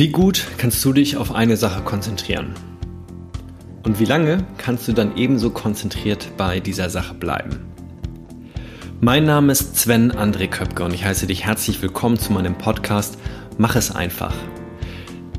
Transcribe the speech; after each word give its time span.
Wie 0.00 0.08
gut 0.08 0.46
kannst 0.56 0.82
du 0.82 0.94
dich 0.94 1.18
auf 1.18 1.34
eine 1.34 1.58
Sache 1.58 1.82
konzentrieren? 1.82 2.54
Und 3.82 4.00
wie 4.00 4.06
lange 4.06 4.46
kannst 4.56 4.88
du 4.88 4.94
dann 4.94 5.14
ebenso 5.18 5.50
konzentriert 5.50 6.30
bei 6.38 6.58
dieser 6.58 6.88
Sache 6.88 7.12
bleiben? 7.12 7.66
Mein 9.02 9.26
Name 9.26 9.52
ist 9.52 9.76
Sven 9.76 10.10
André 10.10 10.48
Köpke 10.48 10.84
und 10.84 10.94
ich 10.94 11.04
heiße 11.04 11.26
dich 11.26 11.44
herzlich 11.44 11.82
willkommen 11.82 12.18
zu 12.18 12.32
meinem 12.32 12.56
Podcast 12.56 13.18
Mach 13.58 13.76
es 13.76 13.94
einfach. 13.94 14.32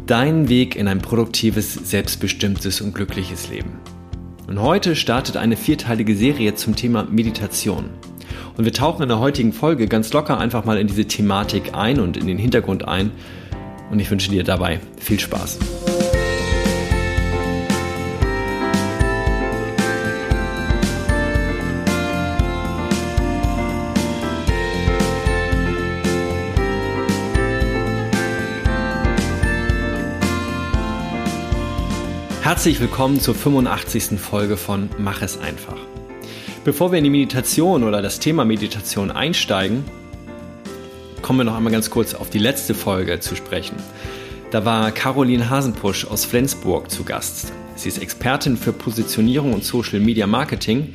Dein 0.05 0.47
Weg 0.47 0.75
in 0.75 0.87
ein 0.87 0.99
produktives, 1.01 1.73
selbstbestimmtes 1.73 2.81
und 2.81 2.93
glückliches 2.93 3.49
Leben. 3.49 3.79
Und 4.45 4.61
heute 4.61 4.95
startet 4.95 5.37
eine 5.37 5.57
vierteilige 5.57 6.15
Serie 6.15 6.53
zum 6.53 6.75
Thema 6.75 7.07
Meditation. 7.09 7.89
Und 8.57 8.65
wir 8.65 8.73
tauchen 8.73 9.01
in 9.01 9.09
der 9.09 9.17
heutigen 9.17 9.53
Folge 9.53 9.87
ganz 9.87 10.13
locker 10.13 10.37
einfach 10.37 10.65
mal 10.65 10.77
in 10.77 10.85
diese 10.85 11.05
Thematik 11.05 11.73
ein 11.73 11.99
und 11.99 12.15
in 12.15 12.27
den 12.27 12.37
Hintergrund 12.37 12.87
ein, 12.87 13.09
und 13.91 13.99
ich 13.99 14.09
wünsche 14.09 14.31
dir 14.31 14.43
dabei 14.43 14.79
viel 14.97 15.19
Spaß. 15.19 15.59
Herzlich 32.41 32.79
willkommen 32.81 33.19
zur 33.19 33.35
85. 33.35 34.19
Folge 34.19 34.57
von 34.57 34.89
Mach 34.97 35.21
es 35.21 35.39
einfach. 35.39 35.77
Bevor 36.65 36.91
wir 36.91 36.97
in 36.97 37.03
die 37.03 37.09
Meditation 37.09 37.83
oder 37.83 38.01
das 38.01 38.19
Thema 38.19 38.45
Meditation 38.45 39.09
einsteigen, 39.09 39.85
kommen 41.31 41.39
wir 41.39 41.43
noch 41.45 41.55
einmal 41.55 41.71
ganz 41.71 41.89
kurz 41.89 42.13
auf 42.13 42.29
die 42.29 42.39
letzte 42.39 42.73
Folge 42.73 43.21
zu 43.21 43.37
sprechen. 43.37 43.77
Da 44.51 44.65
war 44.65 44.91
Caroline 44.91 45.49
Hasenpusch 45.49 46.03
aus 46.03 46.25
Flensburg 46.25 46.91
zu 46.91 47.05
Gast. 47.05 47.53
Sie 47.75 47.87
ist 47.87 47.99
Expertin 47.99 48.57
für 48.57 48.73
Positionierung 48.73 49.53
und 49.53 49.63
Social 49.63 50.01
Media 50.01 50.27
Marketing, 50.27 50.93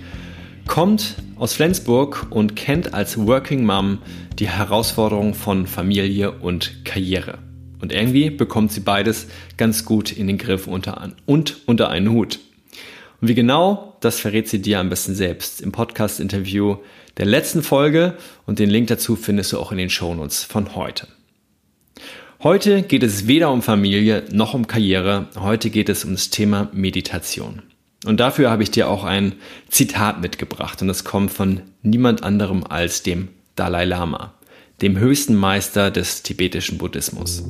kommt 0.66 1.14
aus 1.36 1.54
Flensburg 1.54 2.26
und 2.28 2.54
kennt 2.54 2.92
als 2.92 3.16
Working 3.16 3.64
Mom 3.64 4.00
die 4.38 4.46
Herausforderungen 4.46 5.32
von 5.32 5.66
Familie 5.66 6.32
und 6.32 6.84
Karriere. 6.84 7.38
Und 7.80 7.90
irgendwie 7.90 8.28
bekommt 8.28 8.72
sie 8.72 8.80
beides 8.80 9.28
ganz 9.56 9.86
gut 9.86 10.12
in 10.12 10.26
den 10.26 10.36
Griff 10.36 10.66
unter, 10.66 11.14
und 11.24 11.62
unter 11.64 11.88
einen 11.88 12.10
Hut. 12.10 12.40
Und 13.20 13.28
wie 13.28 13.34
genau, 13.34 13.96
das 14.00 14.20
verrät 14.20 14.48
sie 14.48 14.60
dir 14.60 14.80
am 14.80 14.90
besten 14.90 15.14
selbst 15.14 15.60
im 15.60 15.72
Podcast-Interview 15.72 16.76
der 17.16 17.26
letzten 17.26 17.62
Folge 17.62 18.14
und 18.44 18.58
den 18.58 18.68
Link 18.68 18.88
dazu 18.88 19.16
findest 19.16 19.52
du 19.52 19.58
auch 19.58 19.72
in 19.72 19.78
den 19.78 19.90
Shownotes 19.90 20.44
von 20.44 20.74
heute. 20.74 21.08
Heute 22.42 22.82
geht 22.82 23.02
es 23.02 23.26
weder 23.26 23.50
um 23.50 23.62
Familie 23.62 24.24
noch 24.30 24.52
um 24.52 24.66
Karriere, 24.66 25.28
heute 25.38 25.70
geht 25.70 25.88
es 25.88 26.04
um 26.04 26.12
das 26.12 26.28
Thema 26.28 26.68
Meditation. 26.72 27.62
Und 28.04 28.20
dafür 28.20 28.50
habe 28.50 28.62
ich 28.62 28.70
dir 28.70 28.90
auch 28.90 29.04
ein 29.04 29.32
Zitat 29.70 30.20
mitgebracht 30.20 30.82
und 30.82 30.88
das 30.88 31.04
kommt 31.04 31.30
von 31.30 31.62
niemand 31.82 32.22
anderem 32.22 32.64
als 32.64 33.02
dem 33.02 33.28
Dalai 33.56 33.86
Lama, 33.86 34.34
dem 34.82 34.98
höchsten 34.98 35.34
Meister 35.34 35.90
des 35.90 36.22
tibetischen 36.22 36.76
Buddhismus. 36.76 37.42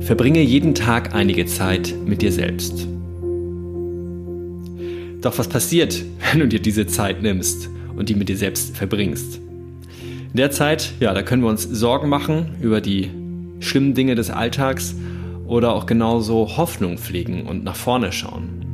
Verbringe 0.00 0.42
jeden 0.42 0.74
Tag 0.74 1.14
einige 1.14 1.46
Zeit 1.46 1.94
mit 2.04 2.22
dir 2.22 2.32
selbst. 2.32 2.88
Doch 5.22 5.38
was 5.38 5.48
passiert, 5.48 6.02
wenn 6.30 6.40
du 6.40 6.48
dir 6.48 6.60
diese 6.60 6.86
Zeit 6.86 7.22
nimmst 7.22 7.68
und 7.96 8.08
die 8.08 8.14
mit 8.14 8.28
dir 8.28 8.36
selbst 8.36 8.76
verbringst? 8.76 9.40
In 10.30 10.36
der 10.36 10.50
Zeit, 10.50 10.92
ja, 11.00 11.14
da 11.14 11.22
können 11.22 11.42
wir 11.42 11.48
uns 11.48 11.62
Sorgen 11.62 12.08
machen 12.08 12.56
über 12.60 12.80
die 12.80 13.10
schlimmen 13.60 13.94
Dinge 13.94 14.14
des 14.14 14.30
Alltags 14.30 14.94
oder 15.46 15.72
auch 15.72 15.86
genauso 15.86 16.56
Hoffnung 16.56 16.98
pflegen 16.98 17.46
und 17.46 17.64
nach 17.64 17.76
vorne 17.76 18.12
schauen. 18.12 18.64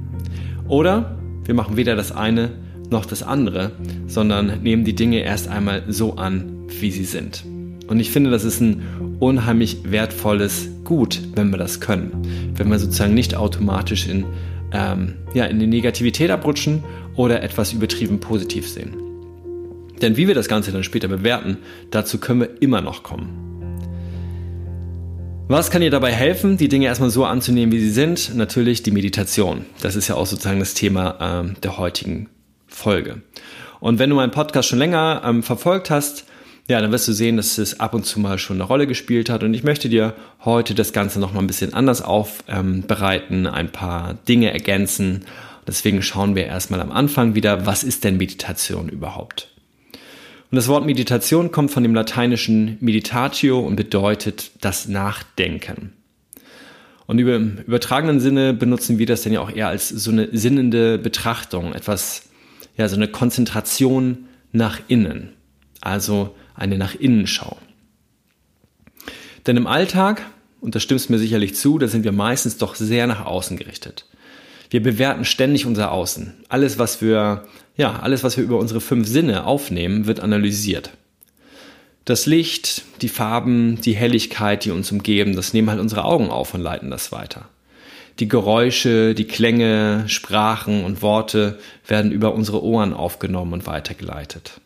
Oder 0.68 1.18
wir 1.44 1.54
machen 1.54 1.76
weder 1.76 1.96
das 1.96 2.12
eine 2.12 2.50
noch 2.90 3.06
das 3.06 3.22
andere, 3.22 3.72
sondern 4.06 4.62
nehmen 4.62 4.84
die 4.84 4.94
Dinge 4.94 5.20
erst 5.20 5.48
einmal 5.48 5.84
so 5.88 6.16
an, 6.16 6.66
wie 6.80 6.90
sie 6.90 7.04
sind. 7.04 7.44
Und 7.88 8.00
ich 8.00 8.10
finde, 8.10 8.30
das 8.30 8.44
ist 8.44 8.60
ein 8.60 8.82
unheimlich 9.18 9.90
wertvolles 9.90 10.68
Gut, 10.84 11.20
wenn 11.34 11.50
wir 11.50 11.58
das 11.58 11.80
können. 11.80 12.10
Wenn 12.54 12.70
wir 12.70 12.78
sozusagen 12.78 13.14
nicht 13.14 13.34
automatisch 13.34 14.08
in 14.08 14.24
ähm, 14.72 15.14
ja, 15.34 15.44
in 15.44 15.58
die 15.58 15.66
Negativität 15.66 16.30
abrutschen 16.30 16.84
oder 17.16 17.42
etwas 17.42 17.72
übertrieben 17.72 18.20
positiv 18.20 18.68
sehen. 18.68 18.96
Denn 20.00 20.16
wie 20.16 20.26
wir 20.26 20.34
das 20.34 20.48
Ganze 20.48 20.72
dann 20.72 20.82
später 20.82 21.08
bewerten, 21.08 21.58
dazu 21.90 22.18
können 22.18 22.40
wir 22.40 22.62
immer 22.62 22.80
noch 22.80 23.02
kommen. 23.02 23.52
Was 25.48 25.70
kann 25.70 25.82
dir 25.82 25.90
dabei 25.90 26.12
helfen, 26.12 26.56
die 26.56 26.68
Dinge 26.68 26.86
erstmal 26.86 27.10
so 27.10 27.24
anzunehmen, 27.24 27.72
wie 27.72 27.80
sie 27.80 27.90
sind? 27.90 28.34
Natürlich 28.34 28.82
die 28.82 28.90
Meditation. 28.90 29.66
Das 29.80 29.96
ist 29.96 30.08
ja 30.08 30.14
auch 30.14 30.26
sozusagen 30.26 30.60
das 30.60 30.74
Thema 30.74 31.18
ähm, 31.20 31.56
der 31.62 31.78
heutigen 31.78 32.30
Folge. 32.66 33.22
Und 33.78 33.98
wenn 33.98 34.08
du 34.10 34.16
meinen 34.16 34.30
Podcast 34.30 34.68
schon 34.68 34.78
länger 34.78 35.22
ähm, 35.24 35.42
verfolgt 35.42 35.90
hast, 35.90 36.24
ja, 36.68 36.80
dann 36.80 36.92
wirst 36.92 37.08
du 37.08 37.12
sehen, 37.12 37.36
dass 37.36 37.58
es 37.58 37.80
ab 37.80 37.92
und 37.94 38.06
zu 38.06 38.20
mal 38.20 38.38
schon 38.38 38.56
eine 38.56 38.64
Rolle 38.64 38.86
gespielt 38.86 39.28
hat. 39.28 39.42
Und 39.42 39.52
ich 39.52 39.64
möchte 39.64 39.88
dir 39.88 40.14
heute 40.44 40.74
das 40.74 40.92
Ganze 40.92 41.18
noch 41.18 41.32
mal 41.32 41.40
ein 41.40 41.46
bisschen 41.46 41.74
anders 41.74 42.02
aufbereiten, 42.02 43.46
ein 43.46 43.72
paar 43.72 44.14
Dinge 44.28 44.52
ergänzen. 44.52 45.24
Deswegen 45.66 46.02
schauen 46.02 46.34
wir 46.36 46.46
erstmal 46.46 46.80
am 46.80 46.92
Anfang 46.92 47.34
wieder, 47.34 47.66
was 47.66 47.82
ist 47.82 48.04
denn 48.04 48.16
Meditation 48.16 48.88
überhaupt? 48.88 49.48
Und 50.50 50.56
das 50.56 50.68
Wort 50.68 50.84
Meditation 50.84 51.50
kommt 51.50 51.70
von 51.70 51.82
dem 51.82 51.94
lateinischen 51.94 52.76
meditatio 52.80 53.60
und 53.60 53.74
bedeutet 53.74 54.50
das 54.60 54.86
Nachdenken. 54.86 55.94
Und 57.06 57.18
im 57.18 57.58
übertragenen 57.58 58.20
Sinne 58.20 58.54
benutzen 58.54 58.98
wir 58.98 59.06
das 59.06 59.22
dann 59.22 59.32
ja 59.32 59.40
auch 59.40 59.50
eher 59.50 59.68
als 59.68 59.88
so 59.88 60.10
eine 60.10 60.28
sinnende 60.32 60.98
Betrachtung, 60.98 61.74
etwas, 61.74 62.28
ja, 62.76 62.88
so 62.88 62.96
eine 62.96 63.08
Konzentration 63.08 64.28
nach 64.52 64.78
innen. 64.88 65.30
Also 65.80 66.34
eine 66.54 66.78
nach 66.78 66.94
innen 66.94 67.26
Schau. 67.26 67.56
Denn 69.46 69.56
im 69.56 69.66
Alltag, 69.66 70.22
und 70.60 70.74
da 70.74 70.80
stimmst 70.80 71.10
mir 71.10 71.18
sicherlich 71.18 71.54
zu, 71.54 71.78
da 71.78 71.88
sind 71.88 72.04
wir 72.04 72.12
meistens 72.12 72.58
doch 72.58 72.74
sehr 72.74 73.06
nach 73.06 73.24
außen 73.24 73.56
gerichtet. 73.56 74.06
Wir 74.70 74.82
bewerten 74.82 75.24
ständig 75.24 75.66
unser 75.66 75.92
Außen. 75.92 76.32
Alles, 76.48 76.78
was 76.78 77.02
wir, 77.02 77.46
ja, 77.76 77.98
alles, 77.98 78.24
was 78.24 78.36
wir 78.36 78.44
über 78.44 78.58
unsere 78.58 78.80
fünf 78.80 79.06
Sinne 79.06 79.44
aufnehmen, 79.44 80.06
wird 80.06 80.20
analysiert. 80.20 80.90
Das 82.04 82.26
Licht, 82.26 82.82
die 83.00 83.08
Farben, 83.08 83.80
die 83.80 83.94
Helligkeit, 83.94 84.64
die 84.64 84.70
uns 84.70 84.90
umgeben, 84.90 85.36
das 85.36 85.52
nehmen 85.52 85.70
halt 85.70 85.80
unsere 85.80 86.04
Augen 86.04 86.30
auf 86.30 86.54
und 86.54 86.60
leiten 86.60 86.90
das 86.90 87.12
weiter. 87.12 87.48
Die 88.18 88.28
Geräusche, 88.28 89.14
die 89.14 89.26
Klänge, 89.26 90.04
Sprachen 90.06 90.84
und 90.84 91.02
Worte 91.02 91.58
werden 91.86 92.12
über 92.12 92.34
unsere 92.34 92.62
Ohren 92.62 92.92
aufgenommen 92.92 93.52
und 93.52 93.66
weitergeleitet 93.66 94.60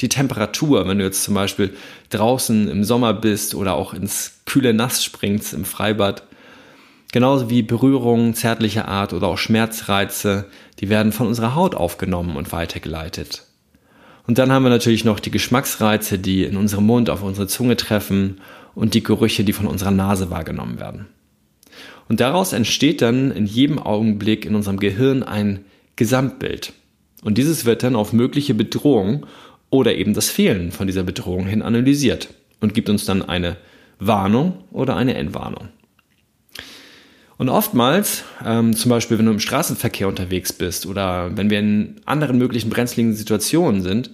die 0.00 0.08
Temperatur, 0.08 0.86
wenn 0.86 0.98
du 0.98 1.04
jetzt 1.04 1.24
zum 1.24 1.34
Beispiel 1.34 1.74
draußen 2.10 2.68
im 2.68 2.84
Sommer 2.84 3.14
bist 3.14 3.54
oder 3.54 3.74
auch 3.74 3.94
ins 3.94 4.40
kühle 4.44 4.74
Nass 4.74 5.02
springst 5.02 5.54
im 5.54 5.64
Freibad. 5.64 6.24
Genauso 7.12 7.48
wie 7.48 7.62
Berührungen 7.62 8.34
zärtlicher 8.34 8.88
Art 8.88 9.12
oder 9.12 9.28
auch 9.28 9.38
Schmerzreize, 9.38 10.46
die 10.80 10.88
werden 10.88 11.12
von 11.12 11.28
unserer 11.28 11.54
Haut 11.54 11.74
aufgenommen 11.74 12.36
und 12.36 12.52
weitergeleitet. 12.52 13.44
Und 14.26 14.38
dann 14.38 14.50
haben 14.50 14.64
wir 14.64 14.70
natürlich 14.70 15.04
noch 15.04 15.20
die 15.20 15.30
Geschmacksreize, 15.30 16.18
die 16.18 16.44
in 16.44 16.56
unserem 16.56 16.84
Mund 16.84 17.10
auf 17.10 17.22
unsere 17.22 17.46
Zunge 17.46 17.76
treffen 17.76 18.40
und 18.74 18.94
die 18.94 19.02
Gerüche, 19.02 19.44
die 19.44 19.52
von 19.52 19.66
unserer 19.66 19.92
Nase 19.92 20.30
wahrgenommen 20.30 20.80
werden. 20.80 21.06
Und 22.08 22.20
daraus 22.20 22.52
entsteht 22.52 23.02
dann 23.02 23.30
in 23.30 23.46
jedem 23.46 23.78
Augenblick 23.78 24.44
in 24.44 24.54
unserem 24.54 24.78
Gehirn 24.78 25.22
ein 25.22 25.64
Gesamtbild. 25.96 26.72
Und 27.22 27.38
dieses 27.38 27.64
wird 27.64 27.82
dann 27.82 27.96
auf 27.96 28.12
mögliche 28.12 28.54
Bedrohungen 28.54 29.26
oder 29.70 29.94
eben 29.94 30.14
das 30.14 30.30
Fehlen 30.30 30.72
von 30.72 30.86
dieser 30.86 31.02
Bedrohung 31.02 31.46
hin 31.46 31.62
analysiert 31.62 32.28
und 32.60 32.74
gibt 32.74 32.88
uns 32.88 33.04
dann 33.04 33.22
eine 33.22 33.56
Warnung 33.98 34.64
oder 34.70 34.96
eine 34.96 35.14
Entwarnung. 35.14 35.68
Und 37.38 37.48
oftmals, 37.50 38.24
ähm, 38.44 38.74
zum 38.74 38.88
Beispiel 38.90 39.18
wenn 39.18 39.26
du 39.26 39.32
im 39.32 39.40
Straßenverkehr 39.40 40.08
unterwegs 40.08 40.52
bist 40.52 40.86
oder 40.86 41.36
wenn 41.36 41.50
wir 41.50 41.58
in 41.58 41.96
anderen 42.06 42.38
möglichen 42.38 42.70
brenzligen 42.70 43.14
Situationen 43.14 43.82
sind, 43.82 44.10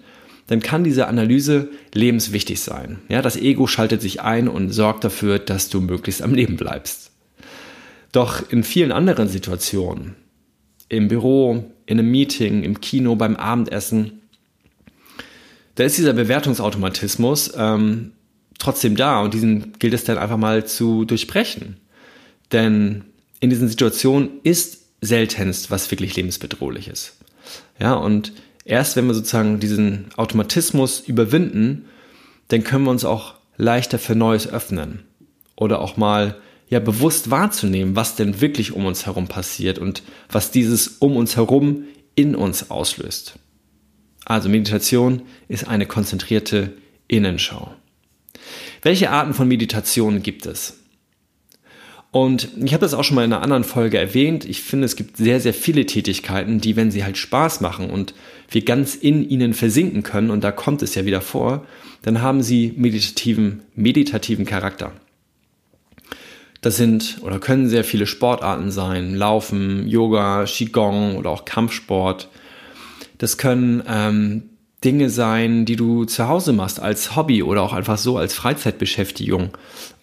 dann 0.49 0.61
kann 0.61 0.83
diese 0.83 1.07
Analyse 1.07 1.69
lebenswichtig 1.95 2.61
sein. 2.61 2.99
Ja, 3.09 3.23
das 3.23 3.37
Ego 3.37 3.69
schaltet 3.69 4.03
sich 4.03 4.23
ein 4.23 4.49
und 4.49 4.71
sorgt 4.71 5.05
dafür, 5.05 5.39
dass 5.39 5.69
du 5.69 5.81
möglichst 5.81 6.21
am 6.21 6.35
Leben 6.35 6.57
bleibst. 6.57 7.13
Doch 8.11 8.51
in 8.51 8.65
vielen 8.65 8.93
anderen 8.93 9.29
Situationen, 9.29 10.17
im 10.89 11.09
Büro, 11.09 11.73
in 11.87 11.99
einem 11.99 12.11
Meeting, 12.11 12.65
im 12.65 12.81
Kino, 12.81 13.15
beim 13.15 13.37
Abendessen, 13.37 14.22
da 15.75 15.85
ist 15.85 15.99
dieser 15.99 16.13
Bewertungsautomatismus 16.13 17.53
ähm, 17.57 18.13
trotzdem 18.59 18.97
da 18.97 19.21
und 19.21 19.35
diesen 19.35 19.73
gilt 19.79 19.95
es 19.95 20.05
dann 20.05 20.19
einfach 20.19 20.37
mal 20.37 20.67
zu 20.67 21.05
durchbrechen. 21.05 21.79
Denn 22.53 23.05
in 23.41 23.51
diesen 23.51 23.69
Situationen 23.69 24.41
ist 24.43 24.83
seltenst 25.01 25.71
was 25.71 25.91
wirklich 25.91 26.15
lebensbedrohlich 26.17 26.89
ist. 26.89 27.17
Ja, 27.81 27.95
und 27.95 28.33
erst 28.65 28.97
wenn 28.97 29.07
wir 29.07 29.15
sozusagen 29.15 29.59
diesen 29.59 30.07
Automatismus 30.17 31.01
überwinden, 31.01 31.87
dann 32.49 32.63
können 32.63 32.85
wir 32.85 32.91
uns 32.91 33.05
auch 33.05 33.35
leichter 33.57 33.99
für 33.99 34.15
Neues 34.15 34.47
öffnen 34.47 35.03
oder 35.57 35.81
auch 35.81 35.97
mal 35.97 36.37
ja 36.69 36.81
bewusst 36.81 37.31
wahrzunehmen, 37.31 37.97
was 37.97 38.17
denn 38.17 38.41
wirklich 38.41 38.73
um 38.73 38.87
uns 38.87 39.07
herum 39.07 39.27
passiert 39.27 39.79
und 39.79 40.03
was 40.31 40.51
dieses 40.51 40.89
um 40.89 41.17
uns 41.17 41.37
herum 41.37 41.85
in 42.15 42.35
uns 42.35 42.71
auslöst. 42.71 43.35
Also 44.25 44.49
Meditation 44.49 45.23
ist 45.49 45.67
eine 45.67 45.87
konzentrierte 45.87 46.73
Innenschau. 47.09 47.75
Welche 48.83 49.11
Arten 49.11 49.35
von 49.35 49.49
Meditation 49.49 50.23
gibt 50.23 50.47
es? 50.47 50.79
Und 52.11 52.51
ich 52.63 52.75
habe 52.75 52.83
das 52.83 52.93
auch 52.93 53.05
schon 53.05 53.15
mal 53.15 53.25
in 53.25 53.33
einer 53.33 53.43
anderen 53.43 53.65
Folge 53.65 53.97
erwähnt. 53.97 54.45
Ich 54.45 54.61
finde, 54.63 54.85
es 54.85 54.97
gibt 54.97 55.17
sehr, 55.17 55.41
sehr 55.41 55.55
viele 55.55 55.87
Tätigkeiten, 55.87 56.61
die, 56.61 56.77
wenn 56.77 56.91
sie 56.91 57.05
halt 57.05 57.17
Spaß 57.17 57.63
machen 57.63 57.89
und 57.89 58.13
wir 58.51 58.63
ganz 58.65 58.95
in 58.95 59.27
ihnen 59.27 59.55
versinken 59.55 60.03
können, 60.03 60.31
und 60.31 60.45
da 60.45 60.53
kommt 60.53 60.83
es 60.83 60.95
ja 60.95 61.07
wieder 61.07 61.23
vor, 61.23 61.67
dann 62.03 62.21
haben 62.21 62.43
sie 62.43 62.75
meditativen, 62.77 63.63
meditativen 63.75 64.45
Charakter. 64.45 64.93
Das 66.61 66.77
sind 66.77 67.19
oder 67.23 67.39
können 67.39 67.69
sehr 67.69 67.83
viele 67.83 68.07
Sportarten 68.07 68.71
sein. 68.71 69.15
Laufen, 69.15 69.89
Yoga, 69.89 70.45
Qigong 70.45 71.17
oder 71.17 71.31
auch 71.31 71.45
Kampfsport. 71.47 72.29
Das 73.23 73.39
können 73.39 73.85
ähm, 73.87 74.51
Dinge 74.83 75.09
sein, 75.09 75.65
die 75.65 75.77
du 75.77 76.07
zu 76.07 76.27
Hause 76.27 76.53
machst 76.53 76.81
als 76.81 77.15
Hobby 77.15 77.45
oder 77.45 77.63
auch 77.63 77.73
einfach 77.73 77.97
so 77.97 78.19
als 78.19 78.35
Freizeitbeschäftigung, 78.35 79.57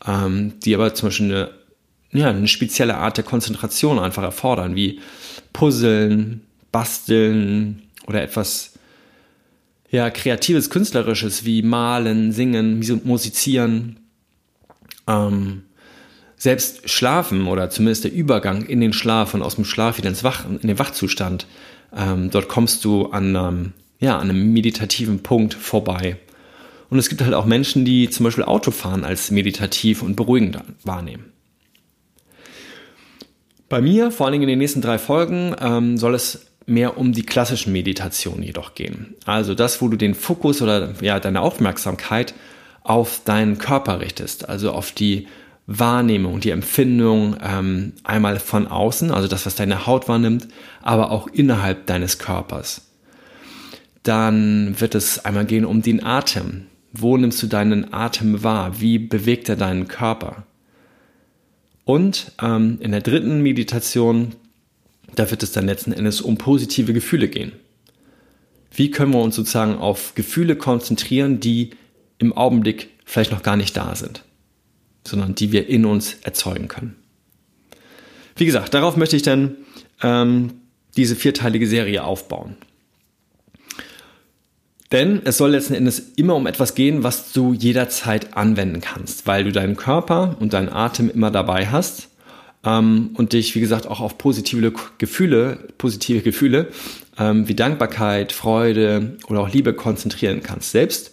ähm, 0.07 0.54
die 0.63 0.74
aber 0.74 0.94
zum 0.94 1.10
Beispiel 1.10 1.25
eine 1.25 1.50
ja, 2.13 2.30
eine 2.30 2.48
spezielle 2.48 2.95
Art 2.95 3.18
der 3.18 3.25
Konzentration 3.25 4.00
einfach 4.00 4.24
erfordern, 4.24 4.77
wie 4.77 5.01
Puzzeln, 5.51 6.45
Basteln 6.71 7.83
oder 8.07 8.24
etwas 8.24 8.80
ja, 9.92 10.10
kreatives, 10.12 10.69
künstlerisches 10.69 11.44
wie 11.44 11.62
Malen, 11.62 12.31
Singen, 12.31 12.81
Musizieren. 13.04 14.00
Ähm, 15.07 15.63
selbst 16.38 16.89
Schlafen 16.89 17.48
oder 17.48 17.69
zumindest 17.69 18.06
der 18.06 18.13
Übergang 18.13 18.66
in 18.66 18.80
den 18.80 18.94
Schlaf 18.94 19.33
und 19.33 19.42
aus 19.42 19.56
dem 19.56 19.66
Schlaf 19.66 19.98
wieder 19.98 20.07
ins 20.07 20.24
Wach, 20.24 20.45
in 20.45 20.69
den 20.69 20.80
Wachzustand, 20.80 21.48
ähm, 21.96 22.30
dort 22.32 22.48
kommst 22.48 22.86
du 22.86 23.08
an, 23.08 23.36
ähm, 23.36 23.74
ja, 24.00 24.18
an 24.18 24.30
einem 24.30 24.54
meditativen 24.54 25.24
Punkt 25.24 25.54
vorbei. 25.54 26.18
Und 26.90 26.98
es 26.98 27.10
gibt 27.10 27.22
halt 27.22 27.34
auch 27.34 27.46
Menschen, 27.46 27.86
die 27.86 28.10
zum 28.10 28.24
Beispiel 28.24 28.44
Autofahren 28.44 29.04
als 29.04 29.32
meditativ 29.32 30.02
und 30.02 30.16
beruhigend 30.16 30.60
wahrnehmen. 30.84 31.32
Bei 33.68 33.82
mir, 33.82 34.10
vor 34.12 34.26
allen 34.26 34.34
Dingen 34.34 34.44
in 34.44 34.50
den 34.50 34.60
nächsten 34.60 34.82
drei 34.82 34.98
Folgen, 34.98 35.56
ähm, 35.62 35.98
soll 35.98 36.16
es 36.16 36.48
mehr 36.66 36.98
um 36.98 37.14
die 37.14 37.24
klassischen 37.24 37.72
Meditationen 37.72 38.44
jedoch 38.44 38.74
gehen. 38.76 39.16
Also 39.26 39.54
das, 39.54 39.82
wo 39.82 39.88
du 39.88 39.98
den 39.98 40.16
Fokus 40.16 40.62
oder 40.62 40.94
ja, 41.02 41.20
deine 41.20 41.42
Aufmerksamkeit 41.42 42.34
auf 42.84 43.22
deinen 43.26 43.58
Körper 43.58 44.00
richtest, 44.00 44.50
also 44.50 44.72
auf 44.72 44.92
die 44.92 45.28
Wahrnehmung, 45.71 46.39
die 46.39 46.50
Empfindung 46.50 47.38
ähm, 47.44 47.94
einmal 48.04 48.39
von 48.39 48.68
außen, 48.68 49.12
also 49.12 49.27
das, 49.27 49.45
was 49.45 49.54
deine 49.54 49.86
Haut 49.86 50.07
wahrnimmt, 50.07 50.48
aber 50.81 51.12
auch 51.12 51.27
innerhalb 51.27 51.86
deines 51.86 52.18
Körpers. 52.18 52.89
Dann 54.01 54.80
wird 54.81 54.95
es 54.95 55.24
einmal 55.25 55.45
gehen 55.45 55.66
um 55.66 55.83
den 55.83 56.04
Atem. 56.04 56.66
Wo 56.92 57.18
nimmst 57.18 57.44
du 57.44 57.48
deinen 57.48 57.94
Atem 57.94 58.44
wahr? 58.44 58.81
Wie 58.81 58.98
bewegt 58.98 59.48
er 59.48 59.57
deinen 59.57 59.88
Körper? 59.88 60.44
Und 61.86 62.31
ähm, 62.42 62.80
in 62.81 62.92
der 62.92 63.01
dritten 63.01 63.44
Meditation, 63.44 64.33
da 65.16 65.30
wird 65.30 65.44
es 65.44 65.51
dann 65.51 65.68
letzten 65.68 65.92
Endes 65.92 66.19
um 66.19 66.39
positive 66.39 66.94
Gefühle 66.94 67.27
gehen. 67.27 67.51
Wie 68.71 68.89
können 68.89 69.13
wir 69.13 69.21
uns 69.21 69.36
sozusagen 69.36 69.75
auf 69.75 70.16
Gefühle 70.16 70.56
konzentrieren, 70.56 71.39
die 71.39 71.71
im 72.18 72.33
Augenblick 72.33 72.89
vielleicht 73.06 73.31
noch 73.31 73.44
gar 73.44 73.56
nicht 73.56 73.77
da 73.77 73.95
sind, 73.95 74.24
sondern 75.10 75.36
die 75.36 75.52
wir 75.52 75.68
in 75.68 75.86
uns 75.86 76.18
erzeugen 76.24 76.68
können. 76.68 76.96
Wie 78.36 78.46
gesagt, 78.46 78.74
darauf 78.74 78.96
möchte 78.96 79.16
ich 79.16 79.22
dann 79.22 79.58
ähm, 80.02 80.54
diese 80.96 81.16
vierteilige 81.16 81.68
Serie 81.68 82.04
aufbauen. 82.04 82.56
Denn 84.92 85.22
es 85.24 85.38
soll 85.38 85.52
letzten 85.52 85.76
Endes 85.76 86.14
immer 86.16 86.36
um 86.36 86.48
etwas 86.48 86.74
gehen, 86.74 87.04
was 87.04 87.32
du 87.32 87.54
jederzeit 87.54 88.36
anwenden 88.36 88.82
kannst, 88.82 89.28
weil 89.28 89.44
du 89.44 89.52
deinen 89.52 89.76
Körper 89.76 90.36
und 90.40 90.54
deinen 90.54 90.70
Atem 90.70 91.12
immer 91.12 91.30
dabei 91.30 91.68
hast 91.68 92.10
ähm, 92.66 93.12
und 93.14 93.34
dich, 93.34 93.54
wie 93.56 93.60
gesagt, 93.60 93.88
auch 93.88 94.00
auf 94.00 94.18
positive 94.18 94.74
Gefühle, 94.98 95.60
positive 95.78 96.22
Gefühle 96.22 96.70
ähm, 97.20 97.48
wie 97.48 97.56
Dankbarkeit, 97.56 98.32
Freude 98.32 99.18
oder 99.28 99.42
auch 99.42 99.50
Liebe 99.50 99.74
konzentrieren 99.74 100.42
kannst. 100.42 100.72
Selbst 100.72 101.12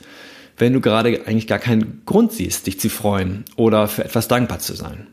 wenn 0.56 0.72
du 0.72 0.80
gerade 0.80 1.26
eigentlich 1.26 1.46
gar 1.46 1.58
keinen 1.58 2.00
Grund 2.06 2.32
siehst, 2.32 2.66
dich 2.66 2.80
zu 2.80 2.88
freuen 2.88 3.44
oder 3.56 3.88
für 3.88 4.02
etwas 4.04 4.28
dankbar 4.28 4.58
zu 4.58 4.74
sein. 4.74 5.08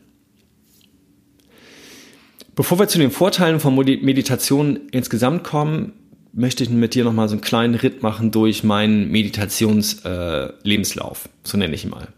Bevor 2.54 2.78
wir 2.78 2.88
zu 2.88 2.98
den 2.98 3.10
Vorteilen 3.10 3.60
von 3.60 3.74
Meditation 3.74 4.80
insgesamt 4.92 5.44
kommen, 5.44 5.92
möchte 6.32 6.64
ich 6.64 6.70
mit 6.70 6.94
dir 6.94 7.04
nochmal 7.04 7.28
so 7.28 7.34
einen 7.34 7.42
kleinen 7.42 7.74
Ritt 7.74 8.02
machen 8.02 8.30
durch 8.30 8.64
meinen 8.64 9.10
Meditationslebenslauf, 9.10 11.26
äh, 11.26 11.28
so 11.42 11.58
nenne 11.58 11.74
ich 11.74 11.84
ihn 11.84 11.90
mal. 11.90 12.08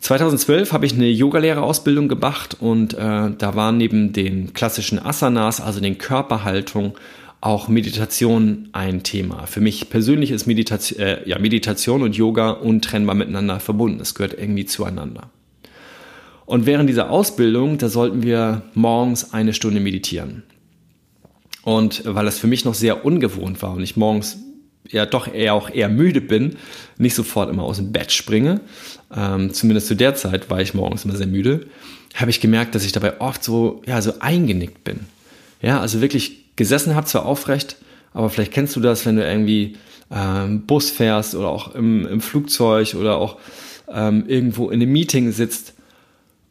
2012 0.00 0.72
habe 0.72 0.86
ich 0.86 0.94
eine 0.94 1.08
Yogalehrerausbildung 1.08 2.08
gemacht 2.08 2.56
und 2.60 2.94
äh, 2.94 3.30
da 3.36 3.54
waren 3.54 3.76
neben 3.76 4.12
den 4.12 4.54
klassischen 4.54 4.98
Asanas, 4.98 5.60
also 5.60 5.80
den 5.80 5.98
Körperhaltung, 5.98 6.96
auch 7.40 7.68
Meditation 7.68 8.68
ein 8.72 9.02
Thema. 9.02 9.46
Für 9.46 9.60
mich 9.60 9.90
persönlich 9.90 10.30
ist 10.30 10.46
Meditation, 10.46 10.98
äh, 10.98 11.28
ja, 11.28 11.38
Meditation 11.38 12.02
und 12.02 12.16
Yoga 12.16 12.50
untrennbar 12.50 13.14
miteinander 13.14 13.60
verbunden. 13.60 14.00
Es 14.00 14.14
gehört 14.14 14.38
irgendwie 14.38 14.64
zueinander. 14.64 15.30
Und 16.46 16.66
während 16.66 16.88
dieser 16.88 17.10
Ausbildung, 17.10 17.78
da 17.78 17.88
sollten 17.88 18.22
wir 18.22 18.62
morgens 18.74 19.32
eine 19.32 19.52
Stunde 19.52 19.80
meditieren. 19.80 20.42
Und 21.62 22.02
weil 22.06 22.24
das 22.24 22.38
für 22.38 22.46
mich 22.46 22.64
noch 22.64 22.74
sehr 22.74 23.04
ungewohnt 23.04 23.60
war 23.62 23.74
und 23.74 23.82
ich 23.82 23.96
morgens 23.96 24.38
ja 24.88 25.04
doch 25.04 25.32
eher 25.32 25.54
auch 25.54 25.68
eher 25.70 25.90
müde 25.90 26.22
bin, 26.22 26.56
nicht 26.96 27.14
sofort 27.14 27.50
immer 27.50 27.64
aus 27.64 27.76
dem 27.76 27.92
Bett 27.92 28.10
springe, 28.10 28.62
ähm, 29.14 29.52
zumindest 29.52 29.88
zu 29.88 29.94
der 29.94 30.14
Zeit 30.14 30.48
war 30.50 30.62
ich 30.62 30.72
morgens 30.72 31.04
immer 31.04 31.16
sehr 31.16 31.26
müde, 31.26 31.66
habe 32.14 32.30
ich 32.30 32.40
gemerkt, 32.40 32.74
dass 32.74 32.86
ich 32.86 32.92
dabei 32.92 33.20
oft 33.20 33.44
so, 33.44 33.82
ja, 33.86 34.00
so 34.00 34.14
eingenickt 34.18 34.82
bin. 34.84 35.00
Ja, 35.60 35.80
also 35.80 36.00
wirklich 36.00 36.47
gesessen 36.58 36.94
habe, 36.94 37.06
zwar 37.06 37.24
aufrecht, 37.24 37.76
aber 38.12 38.28
vielleicht 38.28 38.52
kennst 38.52 38.76
du 38.76 38.80
das, 38.80 39.06
wenn 39.06 39.16
du 39.16 39.26
irgendwie 39.26 39.76
ähm, 40.10 40.66
Bus 40.66 40.90
fährst 40.90 41.34
oder 41.34 41.48
auch 41.48 41.74
im, 41.74 42.06
im 42.06 42.20
Flugzeug 42.20 42.94
oder 42.94 43.16
auch 43.16 43.38
ähm, 43.90 44.24
irgendwo 44.26 44.68
in 44.68 44.82
einem 44.82 44.92
Meeting 44.92 45.32
sitzt 45.32 45.74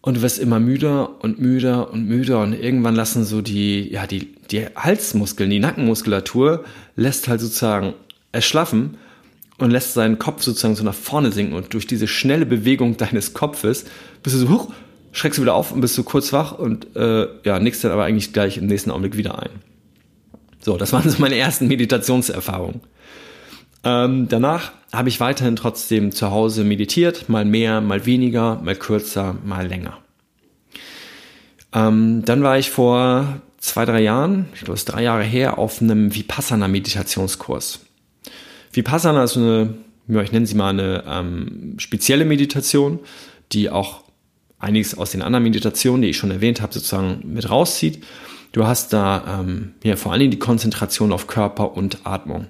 und 0.01 0.17
du 0.17 0.21
wirst 0.21 0.39
immer 0.39 0.59
müder 0.59 1.21
und 1.21 1.39
müder 1.39 1.91
und 1.91 2.07
müder 2.07 2.39
und 2.39 2.53
irgendwann 2.53 2.95
lassen 2.95 3.25
so 3.25 3.41
die, 3.41 3.91
ja, 3.91 4.07
die, 4.07 4.35
die 4.49 4.65
Halsmuskeln, 4.75 5.49
die 5.49 5.59
Nackenmuskulatur 5.59 6.63
lässt 6.95 7.27
halt 7.27 7.41
sozusagen 7.41 7.93
erschlaffen 8.31 8.97
und 9.57 9.71
lässt 9.71 9.93
seinen 9.93 10.19
Kopf 10.19 10.43
sozusagen 10.43 10.75
so 10.75 10.83
nach 10.83 10.93
vorne 10.93 11.31
sinken 11.31 11.53
und 11.53 11.73
durch 11.73 11.87
diese 11.87 12.07
schnelle 12.07 12.45
Bewegung 12.45 12.97
deines 12.97 13.33
Kopfes 13.33 13.85
bist 14.23 14.35
du 14.35 14.39
so, 14.39 14.49
huch, 14.49 14.71
schreckst 15.11 15.39
du 15.39 15.41
wieder 15.41 15.55
auf 15.55 15.71
und 15.71 15.81
bist 15.81 15.95
so 15.95 16.03
kurz 16.03 16.31
wach 16.31 16.57
und 16.57 16.95
äh, 16.95 17.27
ja, 17.43 17.59
nickst 17.59 17.83
dann 17.83 17.91
aber 17.91 18.05
eigentlich 18.05 18.33
gleich 18.33 18.57
im 18.57 18.67
nächsten 18.67 18.91
Augenblick 18.91 19.17
wieder 19.17 19.39
ein. 19.39 19.49
So, 20.67 20.75
das 20.75 20.91
waren 20.91 21.09
so 21.09 21.19
meine 21.19 21.38
ersten 21.38 21.69
Meditationserfahrungen. 21.69 22.81
Ähm, 23.86 24.27
danach 24.27 24.74
habe 24.91 25.07
ich 25.07 25.21
weiterhin 25.21 25.55
trotzdem 25.55 26.12
zu 26.12 26.29
Hause 26.31 26.65
meditiert, 26.65 27.29
mal 27.29 27.45
mehr, 27.45 27.79
mal 27.79 28.05
weniger, 28.05 28.59
mal 28.62 28.75
kürzer, 28.75 29.38
mal 29.45 29.65
länger. 29.65 29.97
Ähm, 31.74 32.25
dann 32.25 32.43
war 32.43 32.59
ich 32.59 32.69
vor 32.69 33.39
zwei, 33.59 33.86
drei 33.86 34.01
Jahren, 34.01 34.47
ich 34.55 34.59
glaube 34.59 34.74
es 34.74 34.81
ist 34.81 34.88
drei 34.88 35.03
Jahre 35.03 35.24
her, 35.24 35.57
auf 35.57 35.81
einem 35.81 36.13
Vipassana-Meditationskurs. 36.13 37.79
Vipassana 38.74 39.24
ist 39.24 39.38
eine, 39.38 39.74
ja, 40.09 40.21
ich 40.21 40.33
nenne 40.33 40.47
sie 40.47 40.55
mal 40.55 40.71
eine 40.71 41.05
ähm, 41.07 41.75
spezielle 41.77 42.25
Meditation, 42.25 43.00
die 43.53 43.69
auch 43.69 44.03
einiges 44.59 44.97
aus 44.97 45.12
den 45.12 45.21
anderen 45.21 45.43
Meditationen, 45.43 46.01
die 46.01 46.09
ich 46.09 46.17
schon 46.17 46.31
erwähnt 46.31 46.59
habe, 46.59 46.74
sozusagen 46.74 47.21
mit 47.24 47.50
rauszieht. 47.50 48.03
Du 48.57 48.65
hast 48.65 48.91
da 48.91 49.41
ähm, 49.41 49.73
ja, 49.83 49.95
vor 49.95 50.11
allen 50.11 50.19
Dingen 50.19 50.31
die 50.31 50.39
Konzentration 50.39 51.11
auf 51.11 51.27
Körper 51.27 51.77
und 51.77 52.07
Atmung 52.07 52.47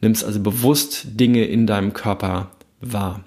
nimmst 0.00 0.24
also 0.24 0.40
bewusst 0.40 1.08
Dinge 1.20 1.44
in 1.44 1.66
deinem 1.66 1.92
Körper 1.92 2.52
wahr 2.80 3.22